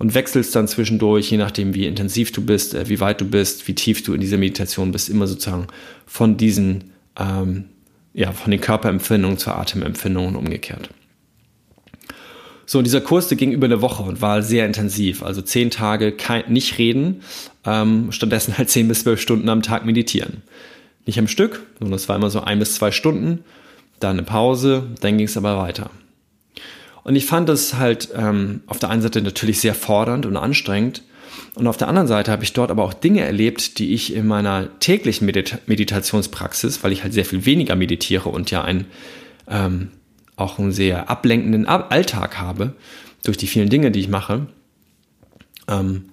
und 0.00 0.16
wechselst 0.16 0.56
dann 0.56 0.66
zwischendurch, 0.66 1.30
je 1.30 1.36
nachdem, 1.36 1.72
wie 1.72 1.86
intensiv 1.86 2.32
du 2.32 2.44
bist, 2.44 2.74
äh, 2.74 2.88
wie 2.88 2.98
weit 2.98 3.20
du 3.20 3.26
bist, 3.26 3.68
wie 3.68 3.76
tief 3.76 4.02
du 4.02 4.12
in 4.12 4.20
dieser 4.20 4.38
Meditation 4.38 4.90
bist, 4.90 5.08
immer 5.08 5.28
sozusagen 5.28 5.68
von 6.04 6.36
diesen, 6.36 6.90
ähm, 7.16 7.66
ja, 8.12 8.32
von 8.32 8.50
den 8.50 8.60
Körperempfindungen 8.60 9.38
zur 9.38 9.56
Atemempfindung 9.56 10.26
und 10.26 10.34
umgekehrt. 10.34 10.90
So, 12.68 12.82
dieser 12.82 13.00
Kurs, 13.00 13.28
der 13.28 13.36
ging 13.36 13.52
über 13.52 13.66
eine 13.66 13.82
Woche 13.82 14.02
und 14.02 14.20
war 14.20 14.42
sehr 14.42 14.66
intensiv. 14.66 15.22
Also 15.22 15.42
zehn 15.42 15.70
Tage 15.70 16.10
kein, 16.10 16.52
nicht 16.52 16.78
reden, 16.78 17.22
ähm, 17.64 18.10
stattdessen 18.10 18.58
halt 18.58 18.68
zehn 18.68 18.88
bis 18.88 19.04
zwölf 19.04 19.20
Stunden 19.20 19.48
am 19.48 19.62
Tag 19.62 19.86
meditieren. 19.86 20.42
Nicht 21.06 21.18
am 21.18 21.28
Stück, 21.28 21.62
sondern 21.78 21.94
es 21.94 22.08
war 22.08 22.16
immer 22.16 22.30
so 22.30 22.40
ein 22.40 22.58
bis 22.58 22.74
zwei 22.74 22.90
Stunden 22.90 23.44
dann 24.00 24.18
eine 24.18 24.22
Pause, 24.22 24.84
dann 25.00 25.16
ging 25.16 25.26
es 25.26 25.36
aber 25.36 25.56
weiter. 25.56 25.90
Und 27.04 27.16
ich 27.16 27.26
fand 27.26 27.48
es 27.48 27.74
halt 27.74 28.08
ähm, 28.14 28.62
auf 28.66 28.78
der 28.78 28.90
einen 28.90 29.02
Seite 29.02 29.22
natürlich 29.22 29.60
sehr 29.60 29.74
fordernd 29.74 30.26
und 30.26 30.36
anstrengend 30.36 31.02
Und 31.54 31.66
auf 31.66 31.76
der 31.76 31.88
anderen 31.88 32.08
Seite 32.08 32.32
habe 32.32 32.42
ich 32.42 32.52
dort 32.52 32.70
aber 32.70 32.82
auch 32.82 32.94
Dinge 32.94 33.20
erlebt, 33.20 33.78
die 33.78 33.94
ich 33.94 34.14
in 34.14 34.26
meiner 34.26 34.78
täglichen 34.80 35.26
Medita 35.26 35.58
Meditationspraxis, 35.66 36.82
weil 36.82 36.92
ich 36.92 37.02
halt 37.02 37.12
sehr 37.12 37.24
viel 37.24 37.46
weniger 37.46 37.76
meditiere 37.76 38.28
und 38.28 38.50
ja 38.50 38.62
ein, 38.62 38.86
ähm, 39.48 39.90
auch 40.34 40.58
einen 40.58 40.72
sehr 40.72 41.08
ablenkenden 41.08 41.66
Alltag 41.66 42.38
habe, 42.38 42.74
durch 43.22 43.36
die 43.36 43.46
vielen 43.46 43.68
Dinge, 43.68 43.90
die 43.90 44.00
ich 44.00 44.08
mache, 44.08 44.46
ähm, 45.68 46.06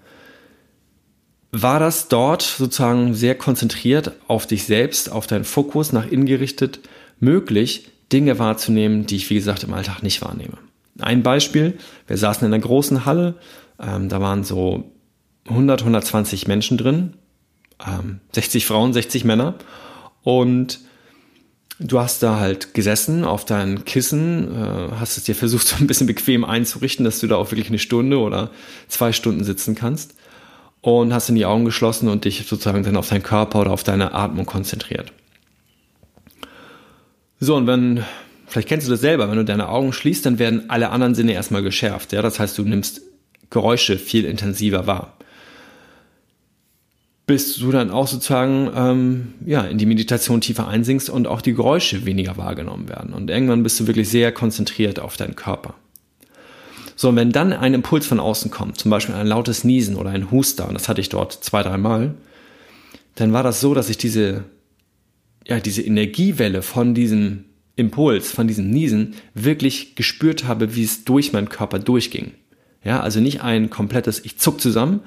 war 1.53 1.79
das 1.79 2.07
dort 2.07 2.41
sozusagen 2.41 3.13
sehr 3.13 3.35
konzentriert 3.35 4.13
auf 4.27 4.47
dich 4.47 4.63
selbst, 4.65 5.11
auf 5.11 5.27
deinen 5.27 5.43
Fokus, 5.43 5.93
nach 5.93 6.07
innen 6.07 6.25
gerichtet, 6.25 6.79
möglich, 7.19 7.89
Dinge 8.11 8.39
wahrzunehmen, 8.39 9.05
die 9.05 9.17
ich, 9.17 9.29
wie 9.29 9.35
gesagt, 9.35 9.63
im 9.63 9.73
Alltag 9.73 10.01
nicht 10.01 10.23
wahrnehme. 10.23 10.57
Ein 10.99 11.21
Beispiel, 11.21 11.77
wir 12.07 12.17
saßen 12.17 12.45
in 12.47 12.53
einer 12.53 12.61
großen 12.61 13.05
Halle, 13.05 13.35
ähm, 13.79 14.09
da 14.09 14.19
waren 14.19 14.43
so 14.43 14.91
100, 15.47 15.81
120 15.81 16.47
Menschen 16.47 16.77
drin, 16.77 17.13
ähm, 17.85 18.19
60 18.31 18.65
Frauen, 18.65 18.91
60 18.91 19.23
Männer. 19.23 19.53
Und 20.23 20.79
du 21.79 21.99
hast 21.99 22.23
da 22.23 22.39
halt 22.39 22.73
gesessen 22.73 23.25
auf 23.25 23.45
deinen 23.45 23.85
Kissen, 23.85 24.55
äh, 24.55 24.91
hast 24.99 25.17
es 25.17 25.25
dir 25.25 25.35
versucht 25.35 25.67
so 25.67 25.75
ein 25.75 25.85
bisschen 25.85 26.07
bequem 26.07 26.45
einzurichten, 26.45 27.05
dass 27.05 27.19
du 27.19 27.27
da 27.27 27.35
auch 27.35 27.51
wirklich 27.51 27.69
eine 27.69 27.79
Stunde 27.79 28.17
oder 28.17 28.49
zwei 28.87 29.11
Stunden 29.13 29.43
sitzen 29.43 29.75
kannst 29.75 30.15
und 30.83 31.13
hast 31.13 31.29
in 31.29 31.35
die 31.35 31.45
Augen 31.45 31.65
geschlossen 31.65 32.07
und 32.09 32.25
dich 32.25 32.45
sozusagen 32.45 32.83
dann 32.83 32.97
auf 32.97 33.09
deinen 33.09 33.23
Körper 33.23 33.61
oder 33.61 33.71
auf 33.71 33.83
deine 33.83 34.13
Atmung 34.13 34.45
konzentriert. 34.45 35.11
So, 37.39 37.55
und 37.55 37.65
wenn, 37.65 38.03
vielleicht 38.45 38.67
kennst 38.67 38.87
du 38.87 38.91
das 38.91 39.01
selber, 39.01 39.29
wenn 39.29 39.37
du 39.37 39.45
deine 39.45 39.69
Augen 39.69 39.91
schließt, 39.91 40.25
dann 40.25 40.37
werden 40.37 40.69
alle 40.69 40.91
anderen 40.91 41.15
Sinne 41.15 41.33
erstmal 41.33 41.63
geschärft. 41.63 42.13
Ja, 42.13 42.21
das 42.21 42.39
heißt, 42.39 42.55
du 42.57 42.63
nimmst 42.63 43.01
Geräusche 43.49 43.97
viel 43.97 44.25
intensiver 44.25 44.85
wahr 44.85 45.17
bis 47.25 47.55
du 47.55 47.71
dann 47.71 47.89
auch 47.89 48.07
sozusagen 48.07 48.69
ähm, 48.75 49.33
ja, 49.45 49.61
in 49.61 49.77
die 49.77 49.85
Meditation 49.85 50.41
tiefer 50.41 50.67
einsinkst 50.67 51.09
und 51.09 51.27
auch 51.27 51.41
die 51.41 51.53
Geräusche 51.53 52.05
weniger 52.05 52.37
wahrgenommen 52.37 52.89
werden. 52.89 53.13
Und 53.13 53.29
irgendwann 53.29 53.63
bist 53.63 53.79
du 53.79 53.87
wirklich 53.87 54.09
sehr 54.09 54.31
konzentriert 54.31 54.99
auf 54.99 55.15
deinen 55.15 55.35
Körper. 55.35 55.75
So, 56.95 57.09
und 57.09 57.15
wenn 57.15 57.31
dann 57.31 57.53
ein 57.53 57.73
Impuls 57.73 58.05
von 58.05 58.19
außen 58.19 58.51
kommt, 58.51 58.77
zum 58.77 58.91
Beispiel 58.91 59.15
ein 59.15 59.27
lautes 59.27 59.63
Niesen 59.63 59.95
oder 59.95 60.11
ein 60.11 60.31
Huster, 60.31 60.67
und 60.67 60.73
das 60.73 60.89
hatte 60.89 61.01
ich 61.01 61.09
dort 61.09 61.33
zwei, 61.33 61.63
dreimal, 61.63 62.15
dann 63.15 63.33
war 63.33 63.43
das 63.43 63.61
so, 63.61 63.73
dass 63.73 63.89
ich 63.89 63.97
diese, 63.97 64.43
ja, 65.47 65.59
diese 65.59 65.81
Energiewelle 65.81 66.61
von 66.61 66.93
diesem 66.93 67.45
Impuls, 67.75 68.31
von 68.31 68.47
diesem 68.47 68.69
Niesen 68.69 69.15
wirklich 69.33 69.95
gespürt 69.95 70.45
habe, 70.45 70.75
wie 70.75 70.83
es 70.83 71.05
durch 71.05 71.33
meinen 71.33 71.49
Körper 71.49 71.79
durchging. 71.79 72.31
Ja, 72.83 72.99
also 72.99 73.19
nicht 73.19 73.41
ein 73.41 73.69
komplettes 73.69 74.23
Ich 74.25 74.37
zuck 74.37 74.59
zusammen, 74.59 75.01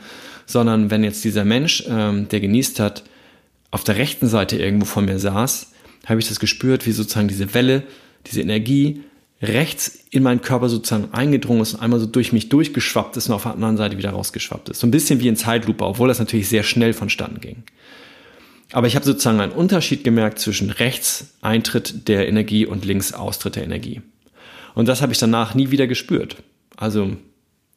sondern 0.46 0.90
wenn 0.90 1.04
jetzt 1.04 1.24
dieser 1.24 1.44
Mensch, 1.44 1.84
ähm, 1.88 2.28
der 2.28 2.40
genießt 2.40 2.80
hat, 2.80 3.04
auf 3.70 3.84
der 3.84 3.96
rechten 3.96 4.26
Seite 4.26 4.56
irgendwo 4.56 4.86
vor 4.86 5.02
mir 5.02 5.18
saß, 5.18 5.72
habe 6.06 6.20
ich 6.20 6.28
das 6.28 6.40
gespürt, 6.40 6.86
wie 6.86 6.92
sozusagen 6.92 7.28
diese 7.28 7.52
Welle, 7.52 7.82
diese 8.26 8.40
Energie 8.40 9.02
rechts 9.42 9.98
in 10.10 10.22
meinen 10.22 10.40
Körper 10.40 10.68
sozusagen 10.68 11.12
eingedrungen 11.12 11.60
ist 11.60 11.74
und 11.74 11.80
einmal 11.80 12.00
so 12.00 12.06
durch 12.06 12.32
mich 12.32 12.48
durchgeschwappt 12.48 13.16
ist 13.16 13.28
und 13.28 13.34
auf 13.34 13.42
der 13.42 13.52
anderen 13.52 13.76
Seite 13.76 13.98
wieder 13.98 14.10
rausgeschwappt 14.10 14.70
ist. 14.70 14.80
So 14.80 14.86
ein 14.86 14.90
bisschen 14.90 15.20
wie 15.20 15.28
in 15.28 15.36
Zeitlupe, 15.36 15.84
obwohl 15.84 16.08
das 16.08 16.18
natürlich 16.18 16.48
sehr 16.48 16.62
schnell 16.62 16.94
vonstatten 16.94 17.40
ging. 17.40 17.64
Aber 18.72 18.86
ich 18.86 18.96
habe 18.96 19.04
sozusagen 19.04 19.40
einen 19.40 19.52
Unterschied 19.52 20.04
gemerkt 20.04 20.38
zwischen 20.38 20.70
rechts 20.70 21.34
Eintritt 21.40 22.08
der 22.08 22.28
Energie 22.28 22.66
und 22.66 22.84
links 22.84 23.12
Austritt 23.12 23.56
der 23.56 23.64
Energie. 23.64 24.00
Und 24.74 24.88
das 24.88 25.02
habe 25.02 25.12
ich 25.12 25.18
danach 25.18 25.54
nie 25.54 25.70
wieder 25.70 25.86
gespürt. 25.86 26.36
Also 26.76 27.16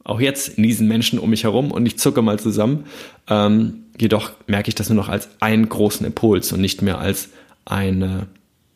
auch 0.04 0.20
jetzt 0.20 0.58
niesen 0.58 0.88
Menschen 0.88 1.20
um 1.20 1.30
mich 1.30 1.44
herum 1.44 1.72
und 1.72 1.86
ich 1.86 2.00
zucke 2.00 2.22
mal 2.22 2.40
zusammen. 2.40 2.86
Ähm, 3.28 3.86
jedoch 4.00 4.32
merke 4.48 4.70
ich 4.70 4.76
das 4.76 4.90
nur 4.90 4.96
noch 4.96 5.10
als 5.10 5.30
einen 5.40 5.70
großen 5.70 6.06
Impuls 6.06 6.52
und 6.52 6.62
nicht 6.62 6.82
mehr 6.82 7.00
als 7.00 7.30
eine, 7.66 8.28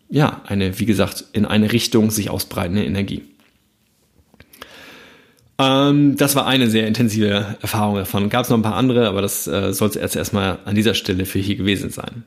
ja, 0.09 0.41
eine, 0.45 0.79
wie 0.79 0.85
gesagt, 0.85 1.25
in 1.33 1.45
eine 1.45 1.71
Richtung 1.71 2.11
sich 2.11 2.29
ausbreitende 2.29 2.83
Energie. 2.83 3.23
Ähm, 5.57 6.15
das 6.17 6.35
war 6.35 6.45
eine 6.45 6.69
sehr 6.69 6.87
intensive 6.87 7.57
Erfahrung 7.61 7.95
davon. 7.95 8.29
Gab 8.29 8.43
es 8.43 8.49
noch 8.49 8.57
ein 8.57 8.63
paar 8.63 8.75
andere, 8.75 9.07
aber 9.07 9.21
das 9.21 9.47
äh, 9.47 9.73
soll 9.73 9.89
es 9.89 9.95
erst 9.95 10.15
erstmal 10.15 10.59
an 10.65 10.75
dieser 10.75 10.93
Stelle 10.93 11.25
für 11.25 11.39
hier 11.39 11.55
gewesen 11.55 11.89
sein. 11.89 12.23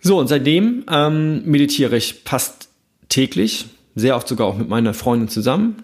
So, 0.00 0.18
und 0.18 0.28
seitdem 0.28 0.84
ähm, 0.90 1.42
meditiere 1.44 1.96
ich 1.96 2.22
fast 2.24 2.68
täglich, 3.08 3.66
sehr 3.94 4.16
oft 4.16 4.28
sogar 4.28 4.46
auch 4.46 4.58
mit 4.58 4.68
meiner 4.68 4.92
Freundin 4.92 5.28
zusammen 5.28 5.76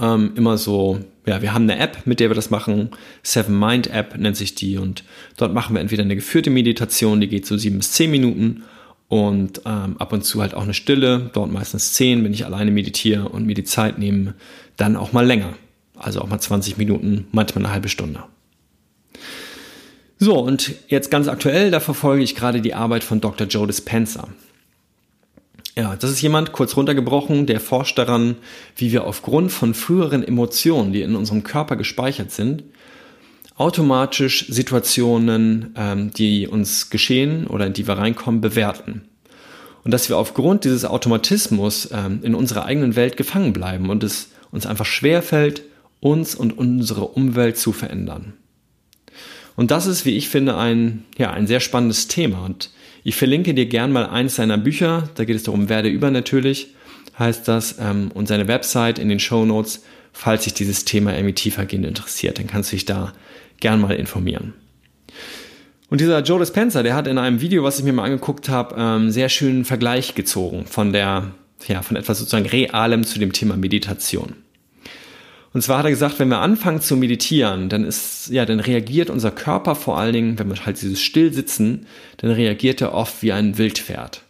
ähm, 0.00 0.32
immer 0.34 0.58
so, 0.58 1.00
ja, 1.26 1.40
wir 1.42 1.54
haben 1.54 1.64
eine 1.64 1.78
App, 1.78 2.06
mit 2.06 2.20
der 2.20 2.30
wir 2.30 2.34
das 2.34 2.50
machen. 2.50 2.90
Seven 3.22 3.58
Mind 3.58 3.88
App 3.88 4.16
nennt 4.16 4.36
sich 4.36 4.54
die 4.54 4.78
und 4.78 5.04
dort 5.36 5.54
machen 5.54 5.74
wir 5.74 5.80
entweder 5.80 6.02
eine 6.02 6.16
geführte 6.16 6.50
Meditation, 6.50 7.20
die 7.20 7.28
geht 7.28 7.46
so 7.46 7.56
sieben 7.56 7.78
bis 7.78 7.92
zehn 7.92 8.10
Minuten 8.10 8.64
und 9.08 9.62
ähm, 9.66 9.96
ab 9.98 10.12
und 10.12 10.24
zu 10.24 10.40
halt 10.40 10.54
auch 10.54 10.62
eine 10.62 10.74
Stille, 10.74 11.30
dort 11.32 11.52
meistens 11.52 11.92
zehn, 11.92 12.24
wenn 12.24 12.32
ich 12.32 12.46
alleine 12.46 12.70
meditiere 12.70 13.28
und 13.28 13.46
mir 13.46 13.54
die 13.54 13.64
Zeit 13.64 13.98
nehme, 13.98 14.34
dann 14.76 14.96
auch 14.96 15.12
mal 15.12 15.26
länger. 15.26 15.54
Also 15.96 16.20
auch 16.20 16.28
mal 16.28 16.40
20 16.40 16.76
Minuten, 16.78 17.28
manchmal 17.30 17.64
eine 17.64 17.72
halbe 17.72 17.88
Stunde. 17.88 18.24
So, 20.18 20.38
und 20.38 20.74
jetzt 20.88 21.10
ganz 21.10 21.28
aktuell, 21.28 21.70
da 21.70 21.80
verfolge 21.80 22.22
ich 22.22 22.34
gerade 22.34 22.60
die 22.60 22.74
Arbeit 22.74 23.04
von 23.04 23.20
Dr. 23.20 23.46
Joe 23.46 23.66
Dispenza. 23.66 24.28
Ja, 25.76 25.96
das 25.96 26.10
ist 26.10 26.22
jemand, 26.22 26.52
kurz 26.52 26.76
runtergebrochen, 26.76 27.46
der 27.46 27.60
forscht 27.60 27.98
daran, 27.98 28.36
wie 28.76 28.92
wir 28.92 29.04
aufgrund 29.04 29.50
von 29.50 29.74
früheren 29.74 30.22
Emotionen, 30.22 30.92
die 30.92 31.02
in 31.02 31.16
unserem 31.16 31.42
Körper 31.42 31.76
gespeichert 31.76 32.30
sind, 32.30 32.62
automatisch 33.56 34.46
Situationen, 34.48 35.74
ähm, 35.76 36.10
die 36.12 36.48
uns 36.48 36.90
geschehen 36.90 37.46
oder 37.46 37.66
in 37.66 37.72
die 37.72 37.86
wir 37.86 37.98
reinkommen, 37.98 38.40
bewerten. 38.40 39.02
Und 39.84 39.90
dass 39.92 40.08
wir 40.08 40.16
aufgrund 40.16 40.64
dieses 40.64 40.84
Automatismus 40.84 41.90
ähm, 41.92 42.20
in 42.22 42.34
unserer 42.34 42.64
eigenen 42.64 42.96
Welt 42.96 43.16
gefangen 43.16 43.52
bleiben 43.52 43.90
und 43.90 44.02
es 44.02 44.30
uns 44.50 44.66
einfach 44.66 44.86
schwerfällt, 44.86 45.62
uns 46.00 46.34
und 46.34 46.56
unsere 46.56 47.08
Umwelt 47.08 47.58
zu 47.58 47.72
verändern. 47.72 48.34
Und 49.56 49.70
das 49.70 49.86
ist, 49.86 50.04
wie 50.04 50.16
ich 50.16 50.28
finde, 50.28 50.56
ein, 50.56 51.04
ja, 51.16 51.32
ein 51.32 51.46
sehr 51.46 51.60
spannendes 51.60 52.08
Thema. 52.08 52.44
Und 52.44 52.70
ich 53.04 53.14
verlinke 53.14 53.54
dir 53.54 53.66
gern 53.66 53.92
mal 53.92 54.06
eins 54.06 54.34
seiner 54.36 54.58
Bücher. 54.58 55.08
Da 55.14 55.24
geht 55.24 55.36
es 55.36 55.44
darum, 55.44 55.68
werde 55.68 55.88
übernatürlich, 55.88 56.74
heißt 57.18 57.46
das, 57.46 57.76
ähm, 57.78 58.10
und 58.14 58.26
seine 58.26 58.48
Website 58.48 58.98
in 58.98 59.08
den 59.08 59.20
Show 59.20 59.44
Notes, 59.44 59.82
falls 60.14 60.44
sich 60.44 60.54
dieses 60.54 60.86
Thema 60.86 61.12
irgendwie 61.14 61.34
tiefergehend 61.34 61.84
interessiert. 61.84 62.38
Dann 62.38 62.46
kannst 62.46 62.72
du 62.72 62.76
dich 62.76 62.86
da 62.86 63.12
gern 63.60 63.80
mal 63.80 63.96
informieren. 63.96 64.54
Und 65.90 66.00
dieser 66.00 66.22
Joe 66.22 66.38
Dispenza, 66.38 66.82
der 66.82 66.94
hat 66.94 67.06
in 67.06 67.18
einem 67.18 67.40
Video, 67.40 67.62
was 67.62 67.78
ich 67.78 67.84
mir 67.84 67.92
mal 67.92 68.04
angeguckt 68.04 68.48
habe, 68.48 68.74
ähm, 68.78 69.10
sehr 69.10 69.28
schönen 69.28 69.64
Vergleich 69.64 70.14
gezogen 70.14 70.64
von 70.66 70.92
der, 70.92 71.32
ja, 71.68 71.82
von 71.82 71.96
etwas 71.96 72.18
sozusagen 72.18 72.46
Realem 72.46 73.04
zu 73.04 73.18
dem 73.18 73.32
Thema 73.32 73.56
Meditation. 73.56 74.34
Und 75.52 75.62
zwar 75.62 75.78
hat 75.78 75.84
er 75.84 75.90
gesagt, 75.90 76.18
wenn 76.18 76.28
wir 76.28 76.40
anfangen 76.40 76.80
zu 76.80 76.96
meditieren, 76.96 77.68
dann 77.68 77.84
ist, 77.84 78.28
ja, 78.30 78.44
dann 78.44 78.58
reagiert 78.58 79.08
unser 79.08 79.30
Körper 79.30 79.76
vor 79.76 79.98
allen 79.98 80.12
Dingen, 80.12 80.38
wenn 80.38 80.48
wir 80.48 80.66
halt 80.66 80.82
dieses 80.82 81.00
Stillsitzen, 81.00 81.86
dann 82.16 82.30
reagiert 82.32 82.80
er 82.80 82.92
oft 82.92 83.22
wie 83.22 83.32
ein 83.32 83.56
Wildpferd. 83.56 84.23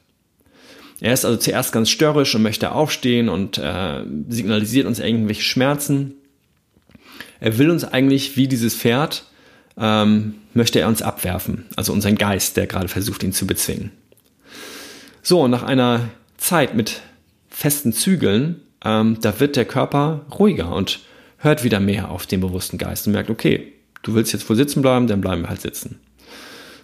Er 1.05 1.13
ist 1.13 1.27
also 1.27 1.37
zuerst 1.37 1.71
ganz 1.71 1.91
störrisch 1.91 2.35
und 2.35 2.41
möchte 2.41 2.73
aufstehen 2.73 3.29
und 3.29 3.59
äh, 3.59 4.05
signalisiert 4.31 4.87
uns 4.87 5.01
irgendwelche 5.01 5.43
Schmerzen. 5.43 6.15
Er 7.41 7.59
will 7.59 7.69
uns 7.69 7.85
eigentlich 7.85 8.39
wie 8.39 8.49
dieses 8.49 8.75
Pferd, 8.75 9.27
ähm, 9.77 10.37
möchte 10.55 10.81
er 10.81 10.89
uns 10.89 11.03
abwerfen, 11.03 11.67
also 11.77 11.93
unseren 11.93 12.15
Geist, 12.15 12.57
der 12.57 12.67
gerade 12.67 12.89
versucht, 12.89 13.23
ihn 13.23 13.35
zu 13.35 13.47
bezwingen. 13.47 13.91
So, 15.23 15.47
nach 15.47 15.63
einer 15.63 16.09
Zeit 16.39 16.75
mit 16.75 17.03
festen 17.51 17.93
Zügeln, 17.93 18.63
ähm, 18.83 19.19
da 19.21 19.39
wird 19.39 19.57
der 19.57 19.67
Körper 19.67 20.25
ruhiger 20.39 20.75
und 20.75 21.01
hört 21.37 21.65
wieder 21.65 21.81
mehr 21.81 22.11
auf 22.11 22.25
den 22.25 22.41
bewussten 22.41 22.79
Geist 22.79 23.07
und 23.07 23.13
merkt, 23.13 23.29
okay, 23.29 23.75
du 24.03 24.15
willst 24.15 24.33
jetzt 24.33 24.49
wohl 24.49 24.57
sitzen 24.57 24.81
bleiben, 24.81 25.07
dann 25.07 25.21
bleiben 25.21 25.43
wir 25.43 25.51
halt 25.51 25.61
sitzen. 25.61 26.01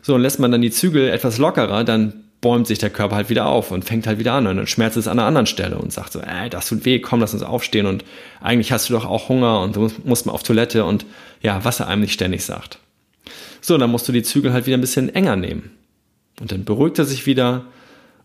So, 0.02 0.14
und 0.14 0.20
lässt 0.20 0.40
man 0.40 0.52
dann 0.52 0.60
die 0.60 0.70
Zügel 0.70 1.08
etwas 1.08 1.38
lockerer, 1.38 1.84
dann 1.84 2.24
bäumt 2.40 2.66
sich 2.66 2.78
der 2.78 2.90
Körper 2.90 3.16
halt 3.16 3.28
wieder 3.28 3.46
auf 3.46 3.70
und 3.70 3.84
fängt 3.84 4.06
halt 4.06 4.18
wieder 4.18 4.32
an 4.32 4.46
und 4.46 4.56
dann 4.56 4.66
schmerzt 4.66 4.96
es 4.96 5.06
an 5.06 5.18
einer 5.18 5.28
anderen 5.28 5.46
Stelle 5.46 5.78
und 5.78 5.92
sagt 5.92 6.12
so, 6.12 6.20
ey, 6.20 6.48
das 6.48 6.68
tut 6.68 6.84
weh, 6.84 6.98
komm, 6.98 7.20
lass 7.20 7.34
uns 7.34 7.42
aufstehen 7.42 7.86
und 7.86 8.04
eigentlich 8.40 8.72
hast 8.72 8.88
du 8.88 8.94
doch 8.94 9.04
auch 9.04 9.28
Hunger 9.28 9.60
und 9.60 9.76
du 9.76 9.90
musst 10.04 10.26
mal 10.26 10.32
auf 10.32 10.42
Toilette 10.42 10.84
und 10.84 11.04
ja, 11.42 11.64
was 11.64 11.80
er 11.80 11.88
einem 11.88 12.02
nicht 12.02 12.14
ständig 12.14 12.44
sagt. 12.44 12.78
So, 13.60 13.76
dann 13.76 13.90
musst 13.90 14.08
du 14.08 14.12
die 14.12 14.22
Zügel 14.22 14.52
halt 14.52 14.66
wieder 14.66 14.78
ein 14.78 14.80
bisschen 14.82 15.14
enger 15.14 15.36
nehmen. 15.36 15.70
Und 16.40 16.52
dann 16.52 16.64
beruhigt 16.64 16.98
er 16.98 17.04
sich 17.04 17.26
wieder 17.26 17.66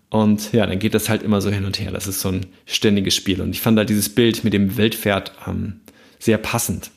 und 0.10 0.54
ja, 0.54 0.66
dann 0.66 0.80
geht 0.80 0.94
das 0.94 1.10
halt 1.10 1.24
immer 1.24 1.42
so 1.42 1.50
hin 1.50 1.66
und 1.66 1.80
her. 1.80 1.92
Das 1.92 2.08
ist 2.08 2.22
so 2.22 2.30
ein 2.30 2.46
ständiges 2.66 3.16
Spiel. 3.16 3.42
Und 3.42 3.50
ich 3.50 3.60
fand 3.60 3.78
halt 3.78 3.90
dieses 3.90 4.08
Bild 4.08 4.46
mit 4.46 4.54
dem 4.54 4.78
Wildpferd 4.78 5.34
ähm, 5.46 5.82
sehr 6.20 6.38
passend. 6.38 6.92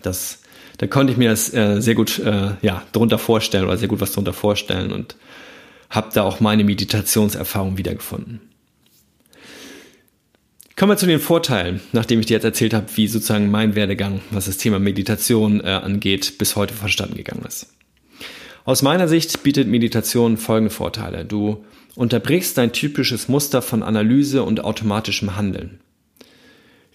Das, 0.00 0.40
da 0.78 0.86
konnte 0.86 1.12
ich 1.12 1.18
mir 1.18 1.28
das 1.28 1.52
äh, 1.52 1.80
sehr 1.80 1.94
gut 1.94 2.18
äh, 2.20 2.52
ja, 2.62 2.82
drunter 2.92 3.18
vorstellen 3.18 3.64
oder 3.64 3.76
sehr 3.76 3.88
gut 3.88 4.00
was 4.00 4.12
drunter 4.12 4.32
vorstellen 4.32 4.92
und 4.92 5.16
habe 5.92 6.10
da 6.12 6.22
auch 6.22 6.40
meine 6.40 6.64
Meditationserfahrung 6.64 7.78
wiedergefunden. 7.78 8.40
Kommen 10.74 10.92
wir 10.92 10.96
zu 10.96 11.06
den 11.06 11.20
Vorteilen, 11.20 11.80
nachdem 11.92 12.18
ich 12.18 12.26
dir 12.26 12.34
jetzt 12.34 12.44
erzählt 12.44 12.72
habe, 12.72 12.86
wie 12.96 13.06
sozusagen 13.06 13.50
mein 13.50 13.74
Werdegang, 13.74 14.20
was 14.30 14.46
das 14.46 14.56
Thema 14.56 14.78
Meditation 14.78 15.60
äh, 15.60 15.68
angeht, 15.68 16.38
bis 16.38 16.56
heute 16.56 16.72
verstanden 16.74 17.16
gegangen 17.16 17.44
ist. 17.46 17.68
Aus 18.64 18.80
meiner 18.80 19.06
Sicht 19.06 19.42
bietet 19.42 19.68
Meditation 19.68 20.38
folgende 20.38 20.74
Vorteile. 20.74 21.26
Du 21.26 21.64
unterbrichst 21.94 22.56
dein 22.56 22.72
typisches 22.72 23.28
Muster 23.28 23.60
von 23.60 23.82
Analyse 23.82 24.44
und 24.44 24.64
automatischem 24.64 25.36
Handeln. 25.36 25.80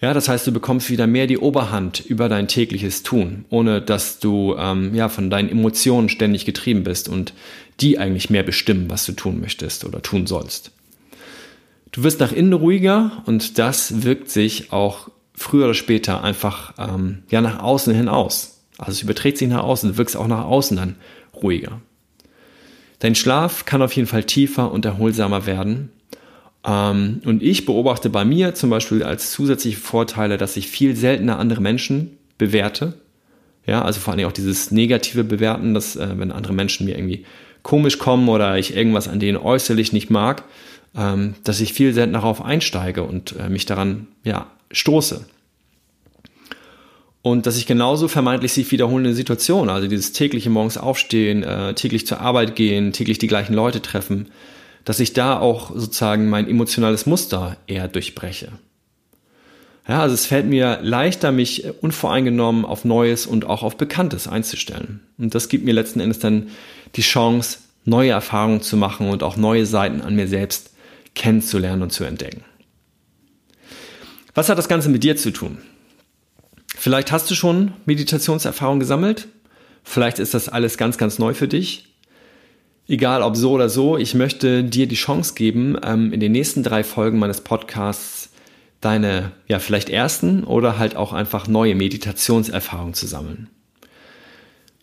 Ja, 0.00 0.14
das 0.14 0.28
heißt, 0.28 0.46
du 0.46 0.52
bekommst 0.52 0.90
wieder 0.90 1.06
mehr 1.06 1.26
die 1.26 1.38
Oberhand 1.38 2.00
über 2.00 2.28
dein 2.28 2.46
tägliches 2.46 3.02
Tun, 3.02 3.44
ohne 3.48 3.80
dass 3.80 4.20
du 4.20 4.54
ähm, 4.56 4.94
ja 4.94 5.08
von 5.08 5.28
deinen 5.28 5.48
Emotionen 5.48 6.08
ständig 6.08 6.44
getrieben 6.44 6.84
bist 6.84 7.08
und 7.08 7.32
die 7.80 7.98
eigentlich 7.98 8.30
mehr 8.30 8.42
bestimmen, 8.42 8.90
was 8.90 9.06
du 9.06 9.12
tun 9.12 9.40
möchtest 9.40 9.84
oder 9.84 10.02
tun 10.02 10.26
sollst. 10.26 10.72
Du 11.92 12.02
wirst 12.02 12.20
nach 12.20 12.32
innen 12.32 12.52
ruhiger 12.52 13.22
und 13.26 13.58
das 13.58 14.02
wirkt 14.02 14.30
sich 14.30 14.72
auch 14.72 15.08
früher 15.34 15.64
oder 15.64 15.74
später 15.74 16.22
einfach 16.22 16.74
ähm, 16.78 17.22
ja 17.30 17.40
nach 17.40 17.60
außen 17.60 17.94
hin 17.94 18.08
aus. 18.08 18.60
Also 18.76 18.92
es 18.92 19.02
überträgt 19.02 19.38
sich 19.38 19.48
nach 19.48 19.62
außen, 19.62 19.92
du 19.92 19.96
wirkst 19.98 20.16
auch 20.16 20.26
nach 20.26 20.44
außen 20.44 20.76
dann 20.76 20.96
ruhiger. 21.34 21.80
Dein 22.98 23.14
Schlaf 23.14 23.64
kann 23.64 23.82
auf 23.82 23.92
jeden 23.92 24.08
Fall 24.08 24.24
tiefer 24.24 24.72
und 24.72 24.84
erholsamer 24.84 25.46
werden. 25.46 25.90
Ähm, 26.64 27.20
und 27.24 27.42
ich 27.42 27.64
beobachte 27.64 28.10
bei 28.10 28.24
mir 28.24 28.54
zum 28.54 28.70
Beispiel 28.70 29.02
als 29.02 29.30
zusätzliche 29.30 29.78
Vorteile, 29.78 30.36
dass 30.36 30.56
ich 30.56 30.68
viel 30.68 30.96
seltener 30.96 31.38
andere 31.38 31.60
Menschen 31.60 32.18
bewerte. 32.38 32.94
Ja, 33.66 33.82
also 33.82 34.00
vor 34.00 34.14
allem 34.14 34.26
auch 34.26 34.32
dieses 34.32 34.70
negative 34.70 35.24
Bewerten, 35.24 35.74
dass 35.74 35.94
äh, 35.94 36.08
wenn 36.16 36.32
andere 36.32 36.52
Menschen 36.52 36.86
mir 36.86 36.96
irgendwie 36.96 37.24
komisch 37.62 37.98
kommen 37.98 38.28
oder 38.28 38.58
ich 38.58 38.76
irgendwas 38.76 39.08
an 39.08 39.20
denen 39.20 39.38
äußerlich 39.38 39.92
nicht 39.92 40.10
mag, 40.10 40.44
ähm, 40.96 41.34
dass 41.44 41.60
ich 41.60 41.72
viel 41.72 41.92
seltener 41.92 42.18
darauf 42.18 42.44
einsteige 42.44 43.02
und 43.02 43.34
äh, 43.38 43.48
mich 43.48 43.66
daran 43.66 44.06
ja, 44.24 44.46
stoße. 44.70 45.26
Und 47.22 47.46
dass 47.46 47.58
ich 47.58 47.66
genauso 47.66 48.08
vermeintlich 48.08 48.52
sich 48.52 48.70
wiederholende 48.70 49.12
Situationen, 49.12 49.70
also 49.70 49.88
dieses 49.88 50.12
tägliche 50.12 50.50
morgens 50.50 50.78
aufstehen, 50.78 51.42
äh, 51.42 51.74
täglich 51.74 52.06
zur 52.06 52.20
Arbeit 52.20 52.56
gehen, 52.56 52.92
täglich 52.92 53.18
die 53.18 53.26
gleichen 53.26 53.54
Leute 53.54 53.82
treffen, 53.82 54.28
dass 54.84 55.00
ich 55.00 55.12
da 55.12 55.38
auch 55.38 55.70
sozusagen 55.74 56.30
mein 56.30 56.48
emotionales 56.48 57.06
Muster 57.06 57.56
eher 57.66 57.88
durchbreche. 57.88 58.52
Ja, 59.88 60.02
also 60.02 60.14
es 60.14 60.26
fällt 60.26 60.46
mir 60.46 60.80
leichter, 60.82 61.32
mich 61.32 61.64
unvoreingenommen 61.80 62.66
auf 62.66 62.84
Neues 62.84 63.26
und 63.26 63.46
auch 63.46 63.62
auf 63.62 63.78
Bekanntes 63.78 64.28
einzustellen. 64.28 65.00
Und 65.16 65.34
das 65.34 65.48
gibt 65.48 65.64
mir 65.64 65.72
letzten 65.72 66.00
Endes 66.00 66.18
dann 66.18 66.48
die 66.94 67.02
Chance, 67.02 67.60
neue 67.86 68.10
Erfahrungen 68.10 68.60
zu 68.60 68.76
machen 68.76 69.08
und 69.08 69.22
auch 69.22 69.38
neue 69.38 69.64
Seiten 69.64 70.02
an 70.02 70.14
mir 70.14 70.28
selbst 70.28 70.74
kennenzulernen 71.14 71.82
und 71.82 71.90
zu 71.90 72.04
entdecken. 72.04 72.44
Was 74.34 74.50
hat 74.50 74.58
das 74.58 74.68
Ganze 74.68 74.90
mit 74.90 75.04
dir 75.04 75.16
zu 75.16 75.30
tun? 75.30 75.56
Vielleicht 76.76 77.10
hast 77.10 77.30
du 77.30 77.34
schon 77.34 77.72
Meditationserfahrung 77.86 78.78
gesammelt. 78.78 79.28
Vielleicht 79.82 80.18
ist 80.18 80.34
das 80.34 80.50
alles 80.50 80.76
ganz, 80.76 80.98
ganz 80.98 81.18
neu 81.18 81.32
für 81.32 81.48
dich. 81.48 81.94
Egal 82.86 83.22
ob 83.22 83.36
so 83.36 83.52
oder 83.52 83.70
so, 83.70 83.96
ich 83.96 84.14
möchte 84.14 84.64
dir 84.64 84.86
die 84.86 84.96
Chance 84.96 85.32
geben, 85.34 85.78
ähm, 85.82 86.12
in 86.12 86.20
den 86.20 86.32
nächsten 86.32 86.62
drei 86.62 86.84
Folgen 86.84 87.18
meines 87.18 87.40
Podcasts 87.40 88.27
deine, 88.80 89.32
ja, 89.46 89.58
vielleicht 89.58 89.90
ersten 89.90 90.44
oder 90.44 90.78
halt 90.78 90.96
auch 90.96 91.12
einfach 91.12 91.48
neue 91.48 91.74
Meditationserfahrungen 91.74 92.94
zu 92.94 93.06
sammeln. 93.06 93.48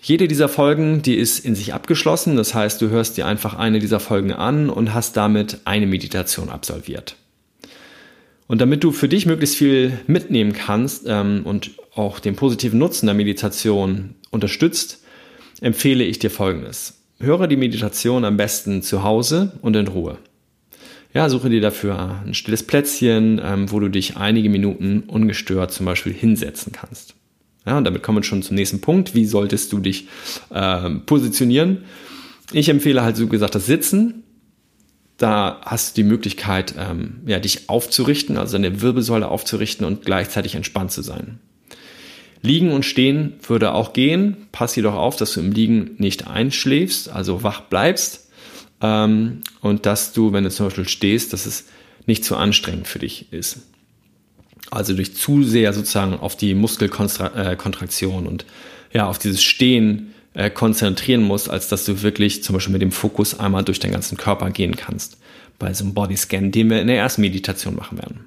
Jede 0.01 0.27
dieser 0.27 0.49
Folgen, 0.49 1.01
die 1.01 1.15
ist 1.15 1.39
in 1.39 1.55
sich 1.55 1.73
abgeschlossen. 1.73 2.35
Das 2.35 2.53
heißt, 2.53 2.79
du 2.81 2.89
hörst 2.89 3.17
dir 3.17 3.25
einfach 3.25 3.55
eine 3.55 3.79
dieser 3.79 3.99
Folgen 3.99 4.33
an 4.33 4.69
und 4.69 4.93
hast 4.93 5.17
damit 5.17 5.61
eine 5.65 5.87
Meditation 5.87 6.49
absolviert. 6.49 7.15
Und 8.47 8.61
damit 8.61 8.83
du 8.83 8.91
für 8.91 9.09
dich 9.09 9.25
möglichst 9.25 9.55
viel 9.55 9.99
mitnehmen 10.05 10.53
kannst 10.53 11.05
ähm, 11.07 11.41
und 11.43 11.71
auch 11.95 12.19
den 12.19 12.35
positiven 12.35 12.77
Nutzen 12.77 13.07
der 13.07 13.15
Meditation 13.15 14.13
unterstützt, 14.29 15.03
empfehle 15.61 16.03
ich 16.03 16.19
dir 16.19 16.29
Folgendes. 16.29 17.01
Höre 17.19 17.47
die 17.47 17.57
Meditation 17.57 18.25
am 18.25 18.37
besten 18.37 18.83
zu 18.83 19.03
Hause 19.03 19.53
und 19.61 19.75
in 19.75 19.87
Ruhe. 19.87 20.19
Ja, 21.15 21.29
suche 21.29 21.49
dir 21.49 21.61
dafür 21.61 22.19
ein 22.25 22.33
stilles 22.33 22.63
Plätzchen, 22.63 23.39
ähm, 23.41 23.71
wo 23.71 23.79
du 23.79 23.87
dich 23.87 24.17
einige 24.17 24.49
Minuten 24.49 25.03
ungestört 25.07 25.71
zum 25.71 25.85
Beispiel 25.85 26.11
hinsetzen 26.11 26.73
kannst. 26.73 27.15
Ja, 27.65 27.77
und 27.77 27.85
damit 27.85 28.03
kommen 28.03 28.17
wir 28.17 28.23
schon 28.23 28.43
zum 28.43 28.57
nächsten 28.57 28.81
Punkt. 28.81 29.15
Wie 29.15 29.23
solltest 29.23 29.71
du 29.71 29.79
dich 29.79 30.09
äh, 30.49 30.89
positionieren? 31.05 31.85
Ich 32.51 32.67
empfehle 32.67 33.01
halt 33.01 33.15
so 33.15 33.27
gesagt 33.27 33.55
das 33.55 33.65
Sitzen. 33.65 34.23
Da 35.15 35.61
hast 35.63 35.95
du 35.95 36.01
die 36.01 36.07
Möglichkeit, 36.07 36.75
ähm, 36.77 37.21
ja, 37.25 37.39
dich 37.39 37.69
aufzurichten, 37.69 38.35
also 38.35 38.57
deine 38.57 38.81
Wirbelsäule 38.81 39.29
aufzurichten 39.29 39.85
und 39.85 40.03
gleichzeitig 40.03 40.55
entspannt 40.55 40.91
zu 40.91 41.01
sein. 41.01 41.39
Liegen 42.41 42.73
und 42.73 42.83
stehen 42.83 43.35
würde 43.47 43.73
auch 43.73 43.93
gehen. 43.93 44.35
Pass 44.51 44.75
jedoch 44.75 44.95
auf, 44.95 45.15
dass 45.15 45.33
du 45.33 45.39
im 45.39 45.53
Liegen 45.53 45.91
nicht 45.97 46.27
einschläfst, 46.27 47.09
also 47.09 47.41
wach 47.41 47.61
bleibst. 47.61 48.24
Ähm, 48.81 49.41
und 49.61 49.85
dass 49.85 50.13
du, 50.13 50.33
wenn 50.33 50.43
du 50.43 50.49
zum 50.49 50.67
Beispiel 50.67 50.87
stehst, 50.87 51.33
dass 51.33 51.45
es 51.45 51.65
nicht 52.05 52.23
zu 52.23 52.35
anstrengend 52.35 52.87
für 52.87 52.99
dich 52.99 53.31
ist 53.31 53.59
also 54.71 54.93
durch 54.93 55.15
zu 55.15 55.43
sehr 55.43 55.73
sozusagen 55.73 56.19
auf 56.19 56.35
die 56.35 56.53
Muskelkontraktion 56.53 58.27
und 58.27 58.45
ja, 58.93 59.07
auf 59.07 59.17
dieses 59.17 59.43
Stehen 59.43 60.13
äh, 60.33 60.49
konzentrieren 60.49 61.23
musst, 61.23 61.49
als 61.49 61.67
dass 61.67 61.85
du 61.85 62.01
wirklich 62.01 62.43
zum 62.43 62.53
Beispiel 62.53 62.73
mit 62.73 62.81
dem 62.81 62.91
Fokus 62.91 63.39
einmal 63.39 63.63
durch 63.63 63.79
den 63.79 63.91
ganzen 63.91 64.17
Körper 64.17 64.49
gehen 64.51 64.75
kannst. 64.75 65.17
Bei 65.59 65.73
so 65.73 65.83
einem 65.85 65.93
Bodyscan, 65.93 66.51
den 66.51 66.69
wir 66.69 66.81
in 66.81 66.87
der 66.87 66.97
ersten 66.97 67.21
Meditation 67.21 67.75
machen 67.75 67.97
werden. 67.97 68.25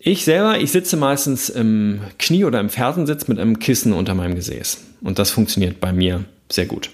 Ich 0.00 0.24
selber, 0.24 0.58
ich 0.60 0.72
sitze 0.72 0.96
meistens 0.96 1.48
im 1.48 2.00
Knie 2.18 2.44
oder 2.44 2.60
im 2.60 2.70
Fersensitz 2.70 3.28
mit 3.28 3.38
einem 3.38 3.58
Kissen 3.58 3.92
unter 3.92 4.14
meinem 4.14 4.34
Gesäß. 4.36 4.78
Und 5.00 5.18
das 5.18 5.30
funktioniert 5.30 5.80
bei 5.80 5.92
mir 5.92 6.24
sehr 6.50 6.66
gut. 6.66 6.90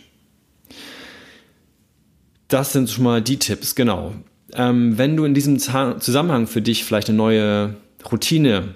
Das 2.48 2.72
sind 2.72 2.90
schon 2.90 3.04
mal 3.04 3.22
die 3.22 3.38
Tipps, 3.38 3.74
genau 3.74 4.14
ähm, 4.54 4.96
wenn 4.98 5.16
du 5.16 5.24
in 5.24 5.34
diesem 5.34 5.58
Zusammenhang 5.58 6.46
für 6.46 6.62
dich 6.62 6.84
vielleicht 6.84 7.08
eine 7.08 7.18
neue 7.18 7.74
Routine 8.10 8.74